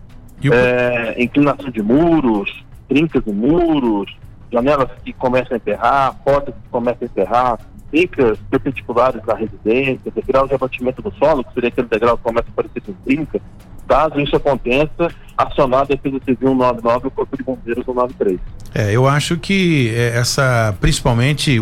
[0.53, 4.15] É, inclinação de muros, trincas de muros,
[4.53, 7.59] janelas que começam a enterrar, portas que começam a enterrar,
[7.91, 12.49] trincas perpendiculares da residência, degrau de abatimento do solo, que seria aquele degrau que começa
[12.49, 13.41] a parecer com trinca,
[13.89, 18.39] Caso isso aconteça, acionar a Defesa Civil 99 e o Corpo de Bombeiros 93.
[18.75, 21.59] É, eu acho que é, essa, principalmente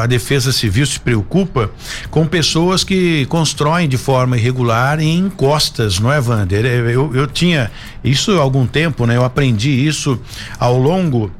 [0.00, 1.70] a Defesa Civil se preocupa
[2.10, 6.64] com pessoas que constroem de forma irregular em encostas, não é, Wander?
[6.64, 7.70] É, eu, eu tinha
[8.02, 9.16] isso há algum tempo, né?
[9.16, 10.20] Eu aprendi isso
[10.58, 11.30] ao longo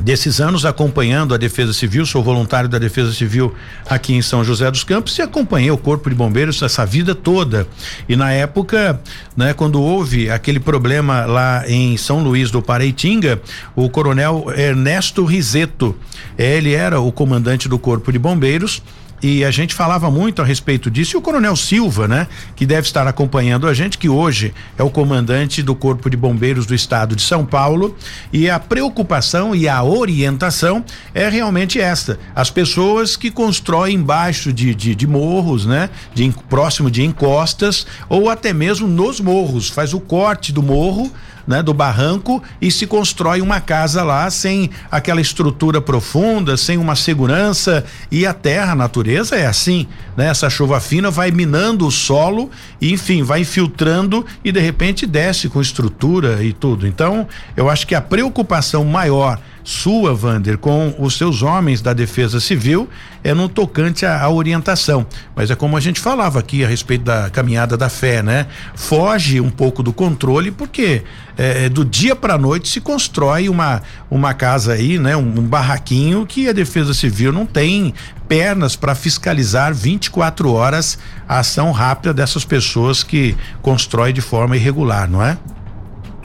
[0.00, 3.54] desses anos acompanhando a Defesa Civil, sou voluntário da Defesa Civil
[3.88, 7.66] aqui em São José dos Campos e acompanhei o Corpo de Bombeiros essa vida toda.
[8.08, 9.00] E na época,
[9.36, 13.40] né, quando houve aquele problema lá em São Luís do Pareitinga,
[13.74, 15.94] o Coronel Ernesto Rizeto,
[16.36, 18.82] ele era o comandante do Corpo de Bombeiros
[19.22, 21.16] e a gente falava muito a respeito disso.
[21.16, 24.90] E o Coronel Silva, né, que deve estar acompanhando a gente, que hoje é o
[24.90, 27.96] comandante do Corpo de Bombeiros do Estado de São Paulo.
[28.32, 34.74] E a preocupação e a orientação é realmente esta: as pessoas que constroem embaixo de,
[34.74, 40.00] de, de morros, né, de próximo de encostas ou até mesmo nos morros, faz o
[40.00, 41.12] corte do morro
[41.48, 46.94] né, do barranco e se constrói uma casa lá sem aquela estrutura profunda, sem uma
[46.94, 50.28] segurança e a terra, a natureza é assim, né?
[50.28, 55.48] Essa chuva fina vai minando o solo e enfim, vai infiltrando e de repente desce
[55.48, 56.86] com estrutura e tudo.
[56.86, 62.40] Então, eu acho que a preocupação maior sua, Vander, com os seus homens da Defesa
[62.40, 62.88] Civil
[63.22, 65.06] é no tocante à, orientação.
[65.36, 68.46] Mas é como a gente falava aqui a respeito da caminhada da fé, né?
[68.74, 71.02] Foge um pouco do controle porque
[71.36, 75.14] é, é do dia para a noite se constrói uma uma casa aí, né?
[75.14, 77.92] Um, um barraquinho que a Defesa Civil não tem
[78.26, 80.98] pernas para fiscalizar 24 horas
[81.28, 85.36] a ação rápida dessas pessoas que constroem de forma irregular, não é?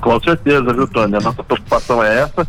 [0.04, 1.16] Com certeza, viu, Tony?
[1.16, 2.46] A nossa preocupação é essa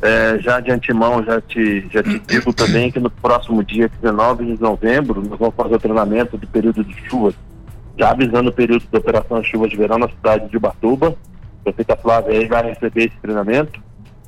[0.00, 4.56] é, já de antemão, já te, já te digo também que no próximo dia 19
[4.56, 7.34] de novembro, nós vamos fazer o treinamento do período de chuvas,
[7.98, 11.08] já avisando o período de operação chuvas de verão na cidade de Ubatuba.
[11.08, 13.82] A prefeita Flávia aí vai receber esse treinamento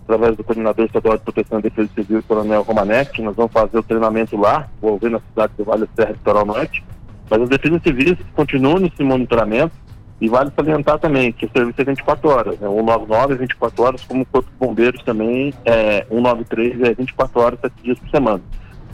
[0.05, 3.23] através do coordenador estadual de proteção e defesa civil, Coronel Romanek.
[3.23, 4.69] Nós vamos fazer o treinamento lá,
[5.01, 6.85] ver na cidade do Vale Serra Litoral Norte.
[7.29, 9.75] Mas as defesas civis continuam nesse monitoramento
[10.21, 12.69] e vale salientar também que o serviço é 24 horas, né?
[12.69, 17.61] 199 é 24 horas, como o Corpo de Bombeiros também é 193 é 24 horas,
[17.61, 18.43] 7 dias por semana.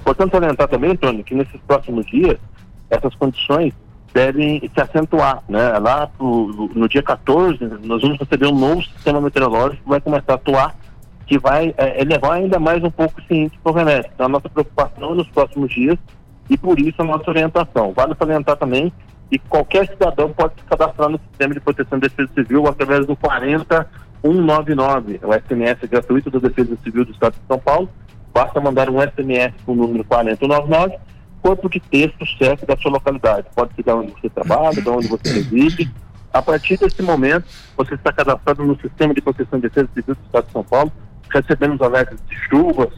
[0.05, 2.37] Portanto, salientar também, Tony, que nesses próximos dias,
[2.91, 3.73] essas condições
[4.13, 5.79] devem se acentuar, né?
[5.79, 10.33] Lá pro, no dia 14, nós vamos receber um novo sistema meteorológico que vai começar
[10.33, 10.75] a atuar,
[11.25, 14.11] que vai é, elevar ainda mais um pouco esse índice remédio.
[14.13, 15.97] Então, a nossa preocupação nos próximos dias
[16.51, 17.93] e por isso a nossa orientação.
[17.93, 18.93] Vale salientar também
[19.33, 23.17] e qualquer cidadão pode se cadastrar no sistema de proteção e defesa civil através do
[23.17, 27.89] 40199, o SMS gratuito da Defesa Civil do Estado de São Paulo.
[28.35, 30.99] Basta mandar um SMS com o número 40199,
[31.41, 33.47] corpo de texto chefe da sua localidade.
[33.57, 35.91] Pode ser de onde você trabalha, de onde você reside.
[36.31, 40.27] A partir desse momento, você está cadastrado no sistema de proteção e defesa civil do
[40.27, 40.93] Estado de São Paulo,
[41.31, 42.93] recebendo os alertas de chuvas,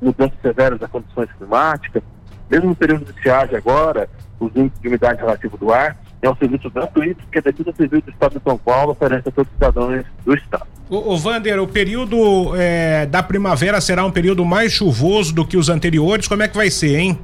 [0.00, 2.04] mudanças severas das condições climáticas,
[2.50, 4.08] mesmo no período de estiagem agora,
[4.40, 5.96] os índices de umidade relativa do ar.
[6.22, 9.32] É um serviço gratuito que a Defesa Civil do Estado de São Paulo oferece a
[9.32, 10.66] todos os cidadãos do Estado.
[10.90, 15.56] O, o Vander, o período é, da primavera será um período mais chuvoso do que
[15.56, 16.26] os anteriores.
[16.26, 17.18] Como é que vai ser, hein?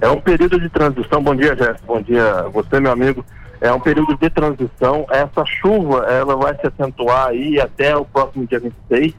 [0.00, 1.22] É um período de transição.
[1.22, 1.80] Bom dia, Jéssica.
[1.86, 3.24] Bom dia, você, meu amigo.
[3.60, 5.06] É um período de transição.
[5.08, 9.14] Essa chuva, ela vai se acentuar aí até o próximo dia 26.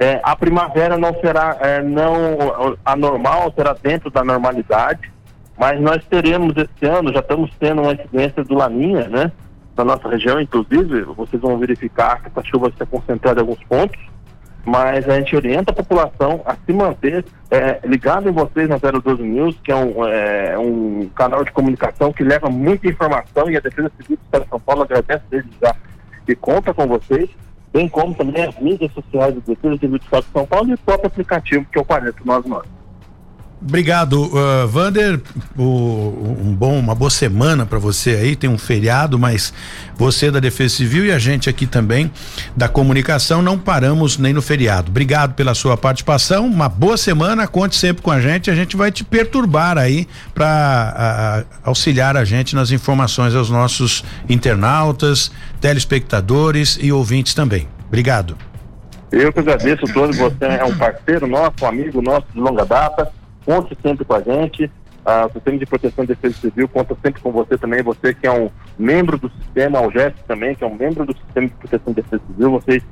[0.00, 5.12] É, a primavera não será é, não anormal, será dentro da normalidade.
[5.58, 9.30] Mas nós teremos esse ano, já estamos tendo uma incidência do Laninha, né?
[9.76, 14.00] Na nossa região, inclusive, vocês vão verificar que essa chuva está concentrada em alguns pontos,
[14.64, 19.22] mas a gente orienta a população a se manter é, ligado em vocês na 012
[19.22, 23.60] News, que é um, é um canal de comunicação que leva muita informação e a
[23.60, 25.74] Defesa Civil do Estado de São Paulo agradece desde já
[26.26, 27.28] e conta com vocês,
[27.72, 30.78] bem como também as mídias sociais Defesa Civil do Estado de São Paulo e o
[30.78, 32.79] próprio aplicativo que é o 499.
[33.62, 35.20] Obrigado, uh, Vander.
[35.54, 38.34] O, um bom, uma boa semana para você aí.
[38.34, 39.52] Tem um feriado, mas
[39.96, 42.10] você da Defesa Civil e a gente aqui também
[42.56, 44.90] da comunicação não paramos nem no feriado.
[44.90, 46.46] Obrigado pela sua participação.
[46.46, 47.46] Uma boa semana.
[47.46, 48.50] Conte sempre com a gente.
[48.50, 55.30] A gente vai te perturbar aí para auxiliar a gente nas informações aos nossos internautas,
[55.60, 57.68] telespectadores e ouvintes também.
[57.88, 58.38] Obrigado.
[59.12, 60.16] Eu que agradeço todos.
[60.16, 64.20] Você é um parceiro nosso, um amigo nosso de longa data conte sempre com a
[64.20, 64.70] gente.
[65.28, 68.30] O Sistema de Proteção e Defesa Civil conta sempre com você também, você que é
[68.30, 71.92] um membro do sistema, o GES também, que é um membro do Sistema de Proteção
[71.92, 72.82] e Defesa Civil, vocês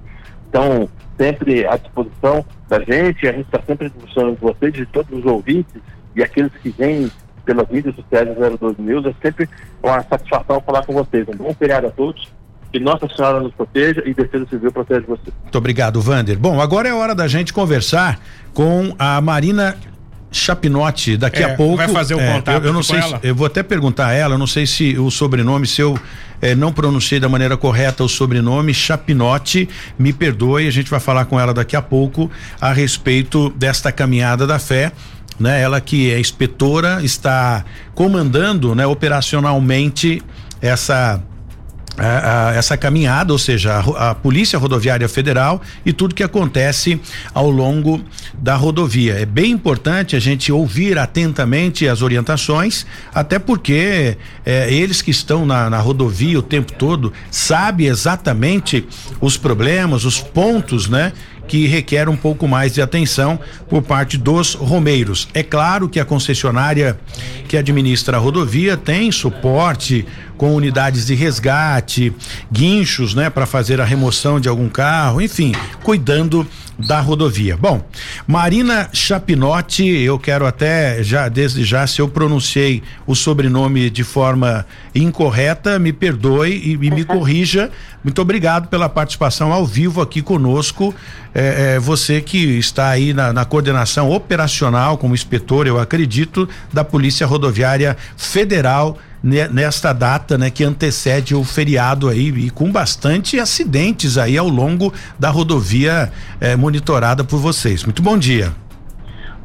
[0.46, 0.88] estão
[1.18, 5.18] sempre à disposição da gente, a gente está sempre à disposição de vocês, de todos
[5.18, 5.80] os ouvintes
[6.16, 7.10] e aqueles que vêm
[7.44, 9.48] pelas mídias sociais do 012 News, é sempre
[9.82, 11.26] uma satisfação falar com vocês.
[11.28, 12.28] Um bom feriado a todos
[12.72, 15.30] Que Nossa Senhora nos proteja e Defesa Civil proteja você.
[15.42, 16.38] Muito obrigado, Vander.
[16.38, 18.18] Bom, agora é hora da gente conversar
[18.52, 19.76] com a Marina
[20.30, 21.76] Chapinotti daqui É, a pouco.
[21.76, 23.18] vai fazer o é, contato eu, eu não com sei, ela?
[23.20, 25.98] se- eu vou até perguntar a ela, eu não sei se o sobrenome, se eu
[26.42, 29.68] eh, não pronunciei da maneira correta o sobrenome, Chapinotti,
[29.98, 34.46] me perdoe, a gente vai falar com ela daqui a pouco a respeito desta caminhada
[34.46, 34.92] da fé.
[35.40, 37.64] Né, ela que é inspetora está
[37.94, 40.20] comandando, né, operacionalmente
[40.60, 41.22] essa
[41.98, 47.00] a- a- essa caminhada, ou seja, a a, Polícia Rodoviária Federal e tudo que acontece
[47.34, 48.00] ao longo
[48.34, 49.14] da rodovia.
[49.14, 55.44] É bem importante a gente ouvir atentamente as orientações, até porque eh, eles que estão
[55.44, 58.86] na, na rodovia o tempo todo sabem exatamente
[59.20, 61.12] os problemas, os pontos, né?
[61.46, 63.40] que requer um pouco mais de atenção
[63.70, 65.26] por parte dos romeiros.
[65.32, 67.00] É claro que a concessionária
[67.48, 70.04] que administra a rodovia tem suporte
[70.38, 72.14] com unidades de resgate,
[72.50, 76.46] guinchos, né, para fazer a remoção de algum carro, enfim, cuidando
[76.78, 77.56] da rodovia.
[77.56, 77.82] Bom,
[78.26, 84.64] Marina Chapinotti, eu quero até já desde já se eu pronunciei o sobrenome de forma
[84.94, 87.70] incorreta, me perdoe e, e me corrija.
[88.04, 90.94] Muito obrigado pela participação ao vivo aqui conosco.
[91.34, 96.84] É, é, você que está aí na, na coordenação operacional como inspetor, eu acredito, da
[96.84, 98.96] Polícia Rodoviária Federal
[99.50, 104.92] nesta data, né, que antecede o feriado aí e com bastante acidentes aí ao longo
[105.18, 107.84] da rodovia eh, monitorada por vocês.
[107.84, 108.52] Muito bom dia.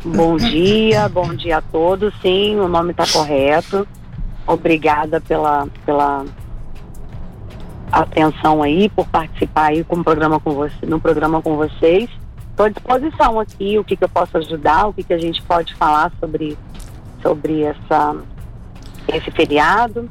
[0.05, 2.13] Bom dia, bom dia a todos.
[2.21, 3.87] Sim, o nome está correto.
[4.45, 6.25] Obrigada pela, pela
[7.91, 12.09] atenção aí, por participar aí com programa com você, no programa com vocês.
[12.49, 15.41] Estou à disposição aqui, o que, que eu posso ajudar, o que, que a gente
[15.43, 16.57] pode falar sobre,
[17.21, 18.15] sobre essa,
[19.07, 20.09] esse feriado.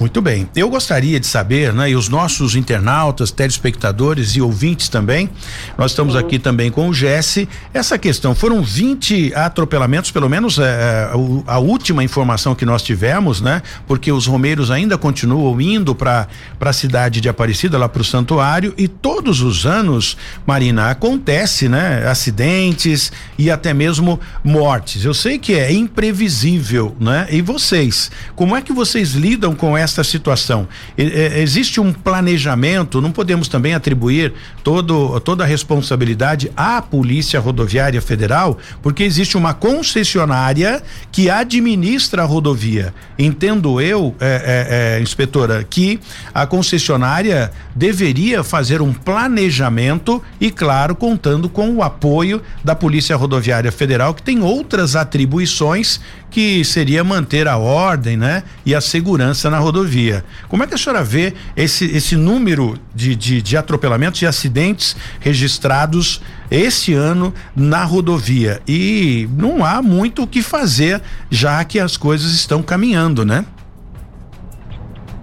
[0.00, 0.48] Muito bem.
[0.56, 5.30] Eu gostaria de saber, né, e os nossos internautas, telespectadores e ouvintes também,
[5.78, 7.48] nós estamos aqui também com o Jesse.
[7.72, 12.82] Essa questão, foram 20 atropelamentos, pelo menos é, é, o- a última informação que nós
[12.82, 13.62] tivemos, né?
[13.86, 16.26] Porque os romeiros ainda continuam indo para
[16.58, 22.08] a cidade de Aparecida, lá para o santuário, e todos os anos, Marina, acontece, né?
[22.08, 25.04] Acidentes e até mesmo mortes.
[25.04, 27.28] Eu sei que é imprevisível, né?
[27.30, 30.66] E vocês, como é que vocês lidam com esta situação?
[30.96, 38.00] É, existe um planejamento, não podemos também atribuir todo, toda a responsabilidade à Polícia Rodoviária
[38.00, 42.94] Federal, porque existe uma concessionária que administra a rodovia.
[43.18, 46.00] Entendo eu, é, é, é, inspetora, que
[46.34, 53.72] a concessionária deveria fazer um planejamento e, claro, contando com o apoio da Polícia Rodoviária
[53.72, 56.00] Federal, que tem outras atribuições
[56.32, 58.42] que seria manter a ordem, né?
[58.64, 60.24] E a segurança na rodovia.
[60.48, 64.96] Como é que a senhora vê esse, esse número de, de, de atropelamentos e acidentes
[65.20, 68.60] registrados esse ano na rodovia?
[68.66, 73.44] E não há muito o que fazer, já que as coisas estão caminhando, né?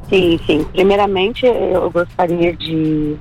[0.10, 0.64] Sim, sim.
[0.72, 3.16] Primeiramente, eu gostaria de,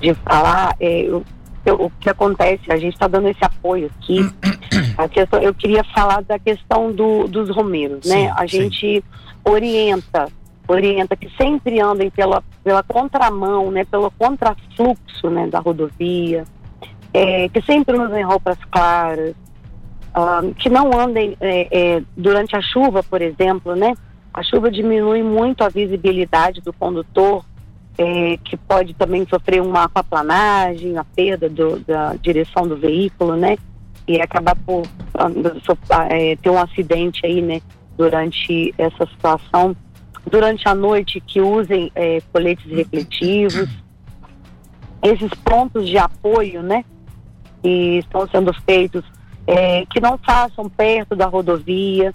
[0.00, 1.24] de falar eu- eu-
[1.72, 2.70] o que acontece.
[2.70, 4.20] A gente está dando esse apoio aqui.
[4.96, 8.26] A questão, eu queria falar da questão do, dos romeiros, né?
[8.26, 8.48] Sim, A sim.
[8.48, 9.04] gente
[9.44, 10.28] orienta,
[10.66, 13.84] orienta que sempre andem pela, pela contramão, né?
[13.84, 15.46] Pelo contrafluxo, né?
[15.48, 16.44] Da rodovia,
[17.12, 19.34] é, que sempre usem roupas claras,
[20.14, 23.94] ah, que não andem é, é, durante a chuva, por exemplo, né?
[24.32, 27.44] A chuva diminui muito a visibilidade do condutor,
[27.98, 33.56] é, que pode também sofrer uma aquaplanagem, a perda do- da direção do veículo, né?
[34.06, 34.82] E acabar por
[35.14, 35.28] ah,
[36.10, 37.60] é, ter um acidente aí, né?
[37.96, 39.74] Durante essa situação.
[40.30, 43.68] Durante a noite, que usem é, coletes refletivos.
[45.02, 46.84] Esses pontos de apoio, né?
[47.62, 49.04] Que estão sendo feitos,
[49.46, 52.12] é, que não façam perto da rodovia.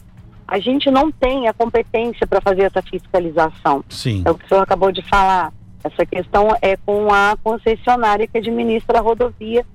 [0.47, 3.83] A gente não tem a competência para fazer essa fiscalização.
[3.89, 4.21] Sim.
[4.25, 5.53] É o que o senhor acabou de falar.
[5.83, 9.65] Essa questão é com a concessionária que administra a rodovia,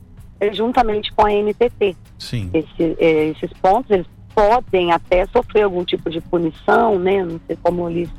[0.41, 1.97] eh, juntamente com a NTT.
[2.19, 2.51] Sim.
[2.55, 7.25] Esse- eh, esses pontos, eles podem até sofrer algum tipo de punição, né?
[7.25, 8.11] Não sei como eles,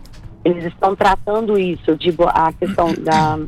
[0.43, 1.83] eles estão tratando isso.
[1.91, 3.39] Eu digo a questão da,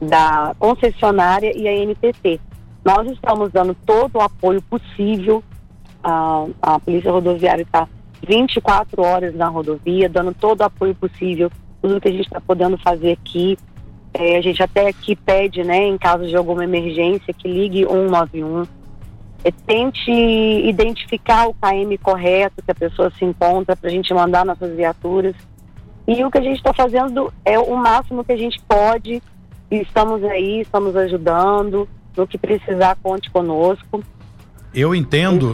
[0.00, 2.40] da concessionária e a NTT.
[2.84, 5.42] Nós estamos dando todo o apoio possível.
[6.02, 7.86] A, a Polícia Rodoviária está
[8.26, 11.50] 24 horas na rodovia, dando todo o apoio possível,
[11.80, 13.58] tudo que a gente está podendo fazer aqui.
[14.12, 18.66] É, a gente até aqui pede, né, em caso de alguma emergência, que ligue 191.
[19.42, 24.44] É, tente identificar o KM correto que a pessoa se encontra para a gente mandar
[24.44, 25.34] nossas viaturas.
[26.06, 29.22] E o que a gente está fazendo é o máximo que a gente pode.
[29.70, 31.88] Estamos aí, estamos ajudando.
[32.16, 34.02] No que precisar, conte conosco.
[34.72, 35.52] Eu entendo,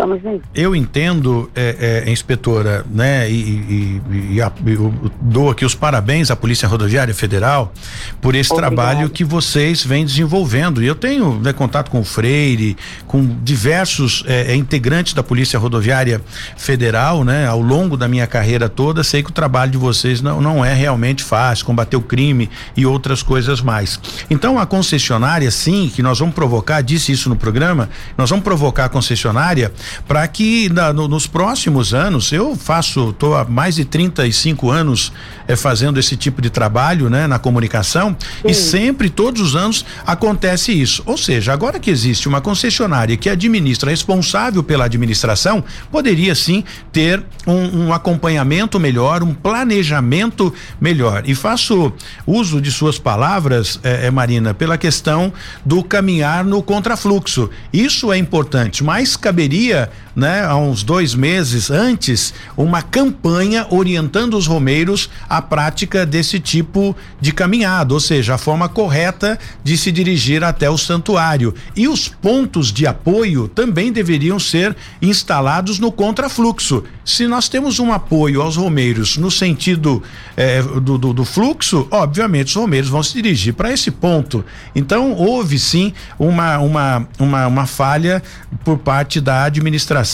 [0.54, 4.92] eu entendo, é, é, inspetora, né, e, e, e, a, eu
[5.22, 7.72] dou aqui os parabéns à Polícia Rodoviária Federal
[8.20, 8.74] por esse Obrigado.
[8.74, 10.82] trabalho que vocês vêm desenvolvendo.
[10.82, 15.58] E eu tenho né, contato com o Freire, com diversos é, é, integrantes da Polícia
[15.58, 16.20] Rodoviária
[16.58, 20.42] Federal, né, ao longo da minha carreira toda, sei que o trabalho de vocês não,
[20.42, 23.98] não é realmente fácil, combater o crime e outras coisas mais.
[24.28, 27.88] Então a concessionária, sim, que nós vamos provocar, disse isso no programa,
[28.18, 29.72] nós vamos provocar a concessionária
[30.08, 35.12] para que na, no, nos próximos anos, eu faço, estou há mais de 35 anos
[35.46, 38.48] é, fazendo esse tipo de trabalho né, na comunicação Sim.
[38.48, 41.02] e sempre, todos os anos, acontece isso.
[41.06, 47.22] Ou seja, agora que existe uma concessionária que administra, responsável pela administração, poderia sim ter
[47.46, 51.22] um, um acompanhamento melhor, um planejamento melhor.
[51.26, 51.92] E faço
[52.26, 55.32] uso de suas palavras, é, é, Marina, pela questão
[55.64, 57.50] do caminhar no contrafluxo.
[57.72, 64.34] Isso é importante, mas mais caberia, né, há uns dois meses antes, uma campanha orientando
[64.34, 69.92] os romeiros à prática desse tipo de caminhada, ou seja, a forma correta de se
[69.92, 71.54] dirigir até o santuário.
[71.76, 76.82] E os pontos de apoio também deveriam ser instalados no contrafluxo.
[77.04, 80.02] Se nós temos um apoio aos romeiros no sentido
[80.36, 84.44] eh, do, do, do fluxo, obviamente os romeiros vão se dirigir para esse ponto.
[84.74, 88.22] Então houve sim uma, uma, uma, uma falha
[88.64, 90.05] por parte da administração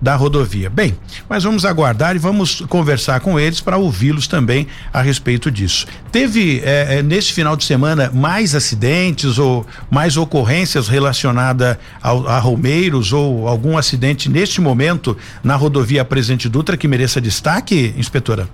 [0.00, 0.70] da rodovia.
[0.70, 0.96] Bem,
[1.28, 5.86] mas vamos aguardar e vamos conversar com eles para ouvi-los também a respeito disso.
[6.10, 13.12] Teve eh, eh, nesse final de semana mais acidentes ou mais ocorrências relacionadas a Romeiros
[13.12, 18.48] ou algum acidente neste momento na rodovia Presidente Dutra que mereça destaque, inspetora?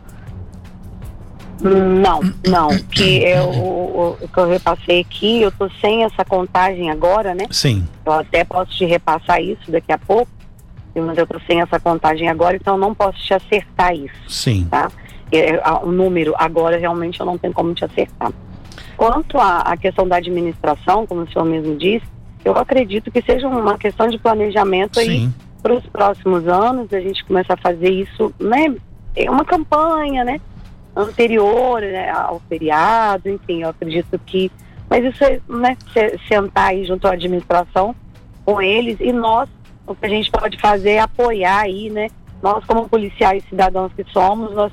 [1.63, 7.45] Não, não, que eu, que eu repassei aqui, eu tô sem essa contagem agora, né?
[7.51, 7.87] Sim.
[8.05, 10.29] Eu até posso te repassar isso daqui a pouco,
[11.01, 14.29] mas eu tô sem essa contagem agora, então não posso te acertar isso.
[14.29, 14.67] Sim.
[14.71, 14.91] Tá?
[15.83, 18.33] O número agora realmente eu não tenho como te acertar.
[18.97, 22.07] Quanto à questão da administração, como o senhor mesmo disse,
[22.45, 25.09] eu acredito que seja uma questão de planejamento Sim.
[25.09, 25.31] aí
[25.63, 28.75] para os próximos anos, a gente começar a fazer isso, né?
[29.15, 30.41] É uma campanha, né?
[30.95, 34.51] anterior né, ao feriado, enfim, eu acredito que.
[34.89, 35.77] Mas isso é né,
[36.29, 37.95] sentar aí junto à administração
[38.45, 39.49] com eles e nós,
[39.87, 42.09] o que a gente pode fazer é apoiar aí, né?
[42.43, 44.73] Nós, como policiais cidadãos que somos, nós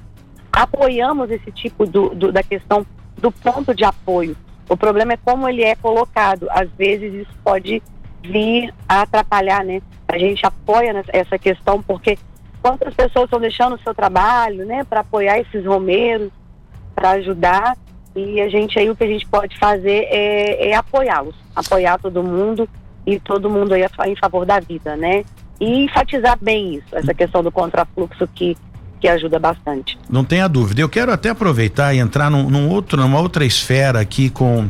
[0.52, 2.86] apoiamos esse tipo do, do, da questão
[3.18, 4.36] do ponto de apoio.
[4.68, 6.48] O problema é como ele é colocado.
[6.50, 7.82] Às vezes isso pode
[8.22, 9.82] vir a atrapalhar, né?
[10.08, 12.18] A gente apoia essa questão porque
[12.62, 16.32] quantas pessoas estão deixando o seu trabalho, né, para apoiar esses romeiros,
[16.96, 17.78] para ajudar.
[18.16, 22.24] E a gente aí o que a gente pode fazer é, é apoiá-los, apoiar todo
[22.24, 22.68] mundo
[23.06, 25.24] e todo mundo aí em favor da vida, né?
[25.60, 28.56] E enfatizar bem isso, essa questão do contrafluxo que
[29.00, 29.98] que ajuda bastante.
[30.10, 30.82] Não tenha dúvida.
[30.82, 34.70] Eu quero até aproveitar e entrar num, num, outro, numa outra esfera aqui com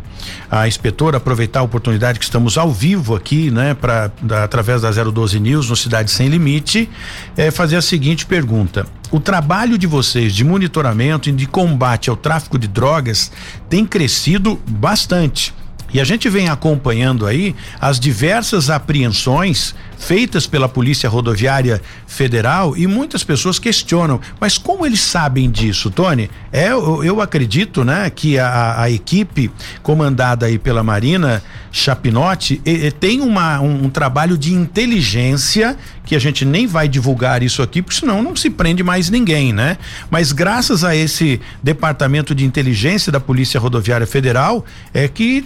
[0.49, 4.11] a inspetora, aproveitar a oportunidade que estamos ao vivo aqui, né, para
[4.43, 6.89] através da 012 News no Cidade Sem Limite,
[7.36, 8.86] é, fazer a seguinte pergunta.
[9.11, 13.32] O trabalho de vocês de monitoramento e de combate ao tráfico de drogas
[13.67, 15.53] tem crescido bastante.
[15.94, 22.88] E a gente vem acompanhando aí as diversas apreensões feitas pela Polícia Rodoviária Federal e
[22.88, 26.32] muitas pessoas questionam, mas como eles sabem disso, Tony?
[26.52, 29.52] É, eu, eu acredito, né, que a, a, equipe
[29.84, 36.16] comandada aí pela Marina Chapinotti e, e tem uma, um, um trabalho de inteligência que
[36.16, 39.78] a gente nem vai divulgar isso aqui, porque senão não se prende mais ninguém, né?
[40.10, 45.45] Mas graças a esse departamento de inteligência da Polícia Rodoviária Federal é que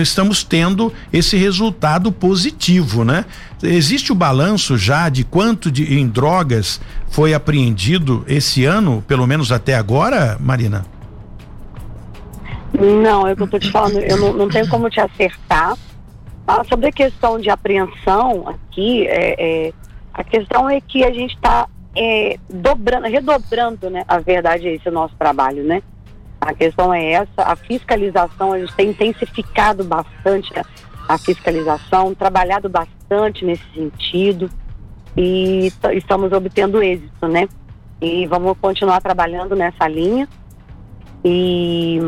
[0.00, 3.24] estamos tendo esse resultado positivo, né?
[3.62, 9.50] Existe o balanço já de quanto de, em drogas foi apreendido esse ano, pelo menos
[9.50, 10.84] até agora, Marina?
[12.78, 15.76] Não, é eu estou te falando, eu não, não, tenho como te acertar.
[16.46, 19.72] Ah, sobre a questão de apreensão aqui, é, é,
[20.12, 24.04] a questão é que a gente está é, dobrando, redobrando, né?
[24.06, 25.82] A verdade é esse o nosso trabalho, né?
[26.40, 30.52] A questão é essa, a fiscalização, a gente tem intensificado bastante
[31.08, 34.50] a fiscalização, trabalhado bastante nesse sentido
[35.16, 37.48] e estamos obtendo êxito, né?
[38.00, 40.28] E vamos continuar trabalhando nessa linha.
[41.24, 41.98] E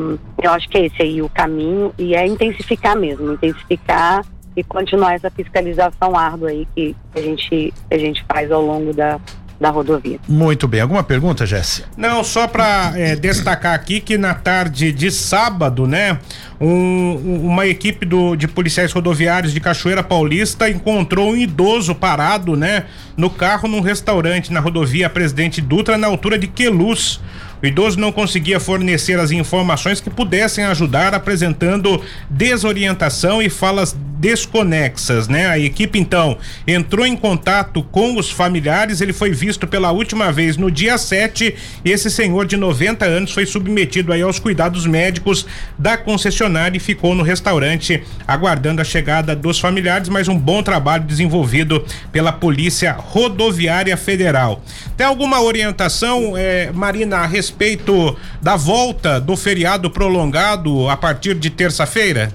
[0.42, 4.24] eu acho que é esse aí o caminho e é intensificar mesmo, intensificar
[4.54, 9.18] e continuar essa fiscalização árdua aí que a gente, a gente faz ao longo da,
[9.60, 10.18] da rodovia.
[10.28, 10.80] Muito bem.
[10.80, 11.88] Alguma pergunta, Jéssica?
[11.96, 16.18] Não, só para é, destacar aqui que na tarde de sábado, né,
[16.60, 22.84] um, uma equipe do, de policiais rodoviários de Cachoeira Paulista encontrou um idoso parado, né,
[23.16, 27.20] no carro num restaurante na rodovia Presidente Dutra, na altura de Queluz.
[27.60, 32.00] O idoso não conseguia fornecer as informações que pudessem ajudar, apresentando
[32.30, 35.46] desorientação e falas desconexas, né?
[35.46, 40.56] A equipe então entrou em contato com os familiares, ele foi visto pela última vez
[40.56, 41.54] no dia 7
[41.84, 45.46] e esse senhor de 90 anos foi submetido aí aos cuidados médicos
[45.78, 51.04] da concessionária e ficou no restaurante aguardando a chegada dos familiares, mas um bom trabalho
[51.04, 54.62] desenvolvido pela Polícia Rodoviária Federal.
[54.96, 61.50] Tem alguma orientação, eh, Marina, a respeito da volta do feriado prolongado a partir de
[61.50, 62.32] terça-feira?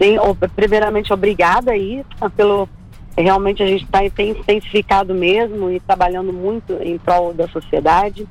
[0.00, 0.16] Sim,
[0.54, 2.04] primeiramente, obrigada aí
[2.36, 2.68] pelo.
[3.16, 8.28] Realmente a gente tá, tem intensificado mesmo e trabalhando muito em prol da sociedade.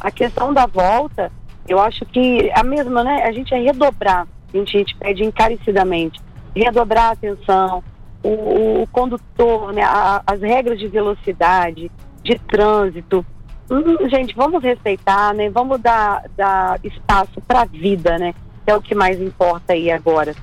[0.00, 1.30] A questão da volta,
[1.68, 3.22] eu acho que a mesma, né?
[3.22, 6.18] A gente é redobrar, a gente, a gente pede encarecidamente,
[6.56, 7.84] redobrar a atenção,
[8.22, 9.82] o, o condutor, né?
[9.82, 11.90] A, as regras de velocidade,
[12.22, 13.24] de trânsito.
[13.70, 15.50] Hum, gente, vamos respeitar, né?
[15.50, 18.34] Vamos dar, dar espaço para a vida, né?
[18.66, 20.34] É o que mais importa aí agora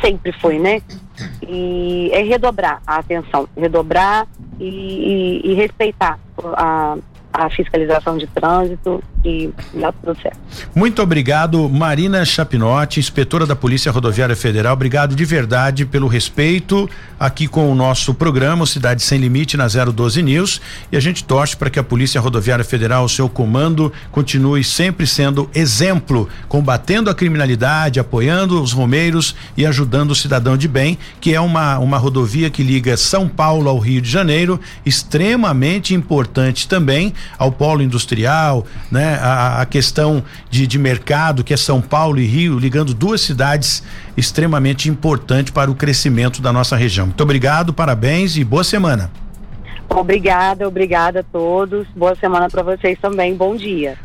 [0.00, 0.82] sempre foi, né?
[1.46, 4.26] E é redobrar a atenção, redobrar
[4.58, 4.64] e,
[5.44, 6.18] e, e respeitar
[6.56, 6.96] a,
[7.32, 10.38] a fiscalização de trânsito e dá tudo certo.
[10.74, 14.72] Muito obrigado, Marina Chapinotti, inspetora da Polícia Rodoviária Federal.
[14.72, 20.22] Obrigado de verdade pelo respeito aqui com o nosso programa Cidade Sem Limite na 012
[20.22, 20.60] News.
[20.90, 25.06] E a gente torce para que a Polícia Rodoviária Federal, o seu comando, continue sempre
[25.06, 31.34] sendo exemplo, combatendo a criminalidade, apoiando os romeiros e ajudando o cidadão de bem, que
[31.34, 37.12] é uma, uma rodovia que liga São Paulo ao Rio de Janeiro, extremamente importante também
[37.38, 39.18] ao polo industrial, né?
[39.20, 43.82] A, a questão de, de mercado, que é São Paulo e Rio, ligando duas cidades
[44.16, 47.06] extremamente importante para o crescimento da nossa região.
[47.06, 49.10] Muito obrigado, parabéns e boa semana.
[49.88, 51.86] Obrigada, obrigada a todos.
[51.96, 53.34] Boa semana para vocês também.
[53.34, 53.98] Bom dia.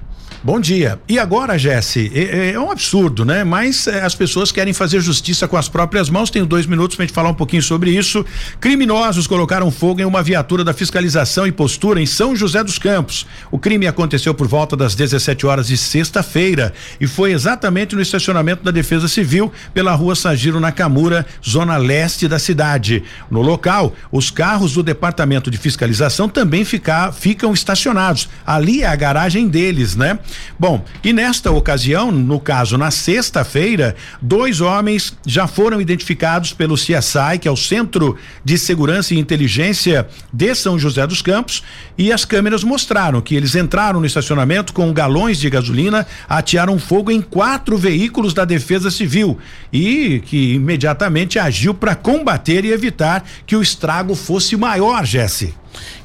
[0.46, 1.00] Bom dia.
[1.10, 3.44] E agora, Jesse, é, é, um absurdo, né?
[3.44, 6.30] Mas é, as pessoas querem fazer justiça com as próprias mãos.
[6.30, 8.24] Tenho dois minutos para gente falar um pouquinho sobre isso.
[8.60, 13.26] Criminosos colocaram fogo em uma viatura da fiscalização e postura em São José dos Campos.
[13.50, 18.64] O crime aconteceu por volta das 17 horas de sexta-feira e foi exatamente no estacionamento
[18.64, 23.02] da Defesa Civil pela rua Sagiro Nakamura, zona leste da cidade.
[23.32, 28.30] No local, os carros do Departamento de Fiscalização também ficam estacionados.
[28.46, 30.20] Ali é a garagem deles, né?
[30.58, 37.40] Bom, e nesta ocasião, no caso na sexta-feira, dois homens já foram identificados pelo CSI,
[37.42, 41.64] que é o Centro de Segurança e Inteligência de São José dos Campos,
[41.98, 47.12] e as câmeras mostraram que eles entraram no estacionamento com galões de gasolina, atearam fogo
[47.12, 49.38] em quatro veículos da Defesa Civil
[49.72, 55.54] e que imediatamente agiu para combater e evitar que o estrago fosse maior, Jesse.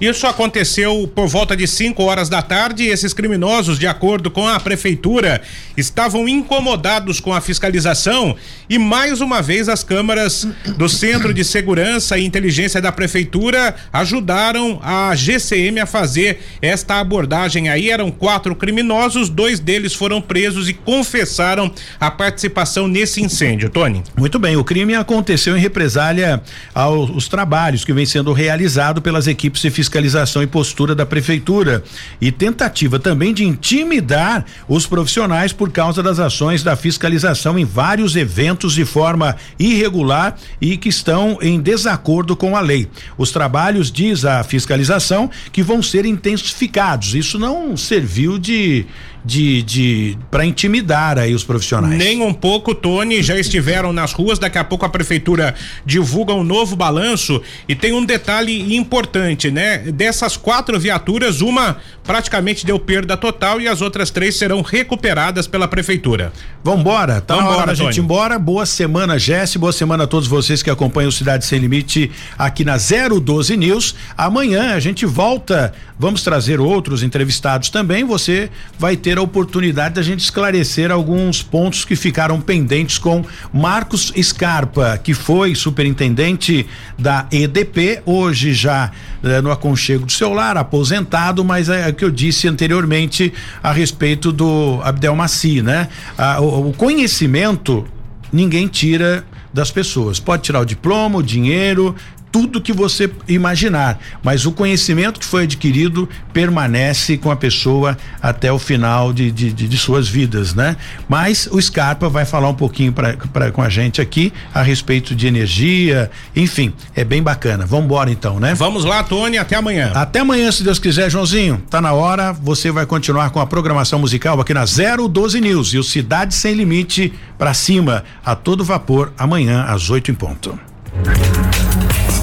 [0.01, 2.87] Isso aconteceu por volta de 5 horas da tarde.
[2.87, 5.43] Esses criminosos, de acordo com a prefeitura,
[5.77, 8.37] estavam incomodados com a fiscalização
[8.69, 10.47] e mais uma vez as câmaras
[10.77, 17.69] do Centro de Segurança e Inteligência da Prefeitura ajudaram a GCM a fazer esta abordagem.
[17.69, 23.71] Aí eram quatro criminosos, dois deles foram presos e confessaram a participação nesse incêndio.
[23.71, 24.03] Tony.
[24.17, 26.43] Muito bem, o crime aconteceu em represália
[26.75, 31.83] aos trabalhos que vem sendo realizado pelas equipes de fiscalização e postura da prefeitura
[32.21, 38.17] e tentativa também de intimidar os profissionais por causa das ações da fiscalização em vários
[38.17, 42.89] eventos de forma irregular e que estão em desacordo com a lei.
[43.17, 47.15] Os trabalhos diz a fiscalização que vão ser intensificados.
[47.15, 48.87] Isso não serviu de
[49.25, 51.97] de, de para intimidar aí os profissionais.
[51.97, 55.55] Nem um pouco, Tony, já estiveram nas ruas, daqui a pouco a prefeitura
[55.85, 59.79] divulga um novo balanço e tem um detalhe importante, né?
[59.79, 65.69] Dessas quatro viaturas, uma praticamente deu perda total e as outras três serão recuperadas pela
[65.69, 66.33] prefeitura.
[66.65, 68.39] Vambora, tá Vambora, na hora gente embora.
[68.39, 72.65] Boa semana, Jesse, boa semana a todos vocês que acompanham o Cidade Sem Limite aqui
[72.65, 73.95] na 012 News.
[74.17, 78.03] Amanhã a gente volta, vamos trazer outros entrevistados também.
[78.05, 83.25] Você vai ter ter a oportunidade da gente esclarecer alguns pontos que ficaram pendentes com
[83.53, 86.65] Marcos Scarpa, que foi superintendente
[86.97, 88.93] da EDP, hoje já
[89.23, 93.73] eh, no aconchego do seu lar, aposentado, mas é, o que eu disse anteriormente a
[93.73, 95.89] respeito do Abdel Maci, né?
[96.17, 97.87] Ah, o, o conhecimento
[98.33, 100.21] ninguém tira das pessoas.
[100.21, 101.95] Pode tirar o diploma, o dinheiro,
[102.33, 108.53] tudo que você imaginar, mas o conhecimento que foi adquirido permanece com a pessoa até
[108.53, 110.77] o final de, de, de, de suas vidas, né?
[111.09, 115.15] Mas o Scarpa vai falar um pouquinho pra, pra, com a gente aqui a respeito
[115.15, 117.67] de energia, enfim, é bem bacana.
[117.67, 118.55] Vamos embora então, né?
[118.55, 119.91] Vamos lá, Tony, até amanhã.
[119.95, 121.63] Até amanhã, se Deus quiser, Joãozinho.
[121.69, 125.79] Tá na hora, você vai continuar com a programação musical aqui na 012 News e
[125.79, 130.59] o Cidade Sem Limite para cima, a todo vapor, amanhã às 8 em ponto.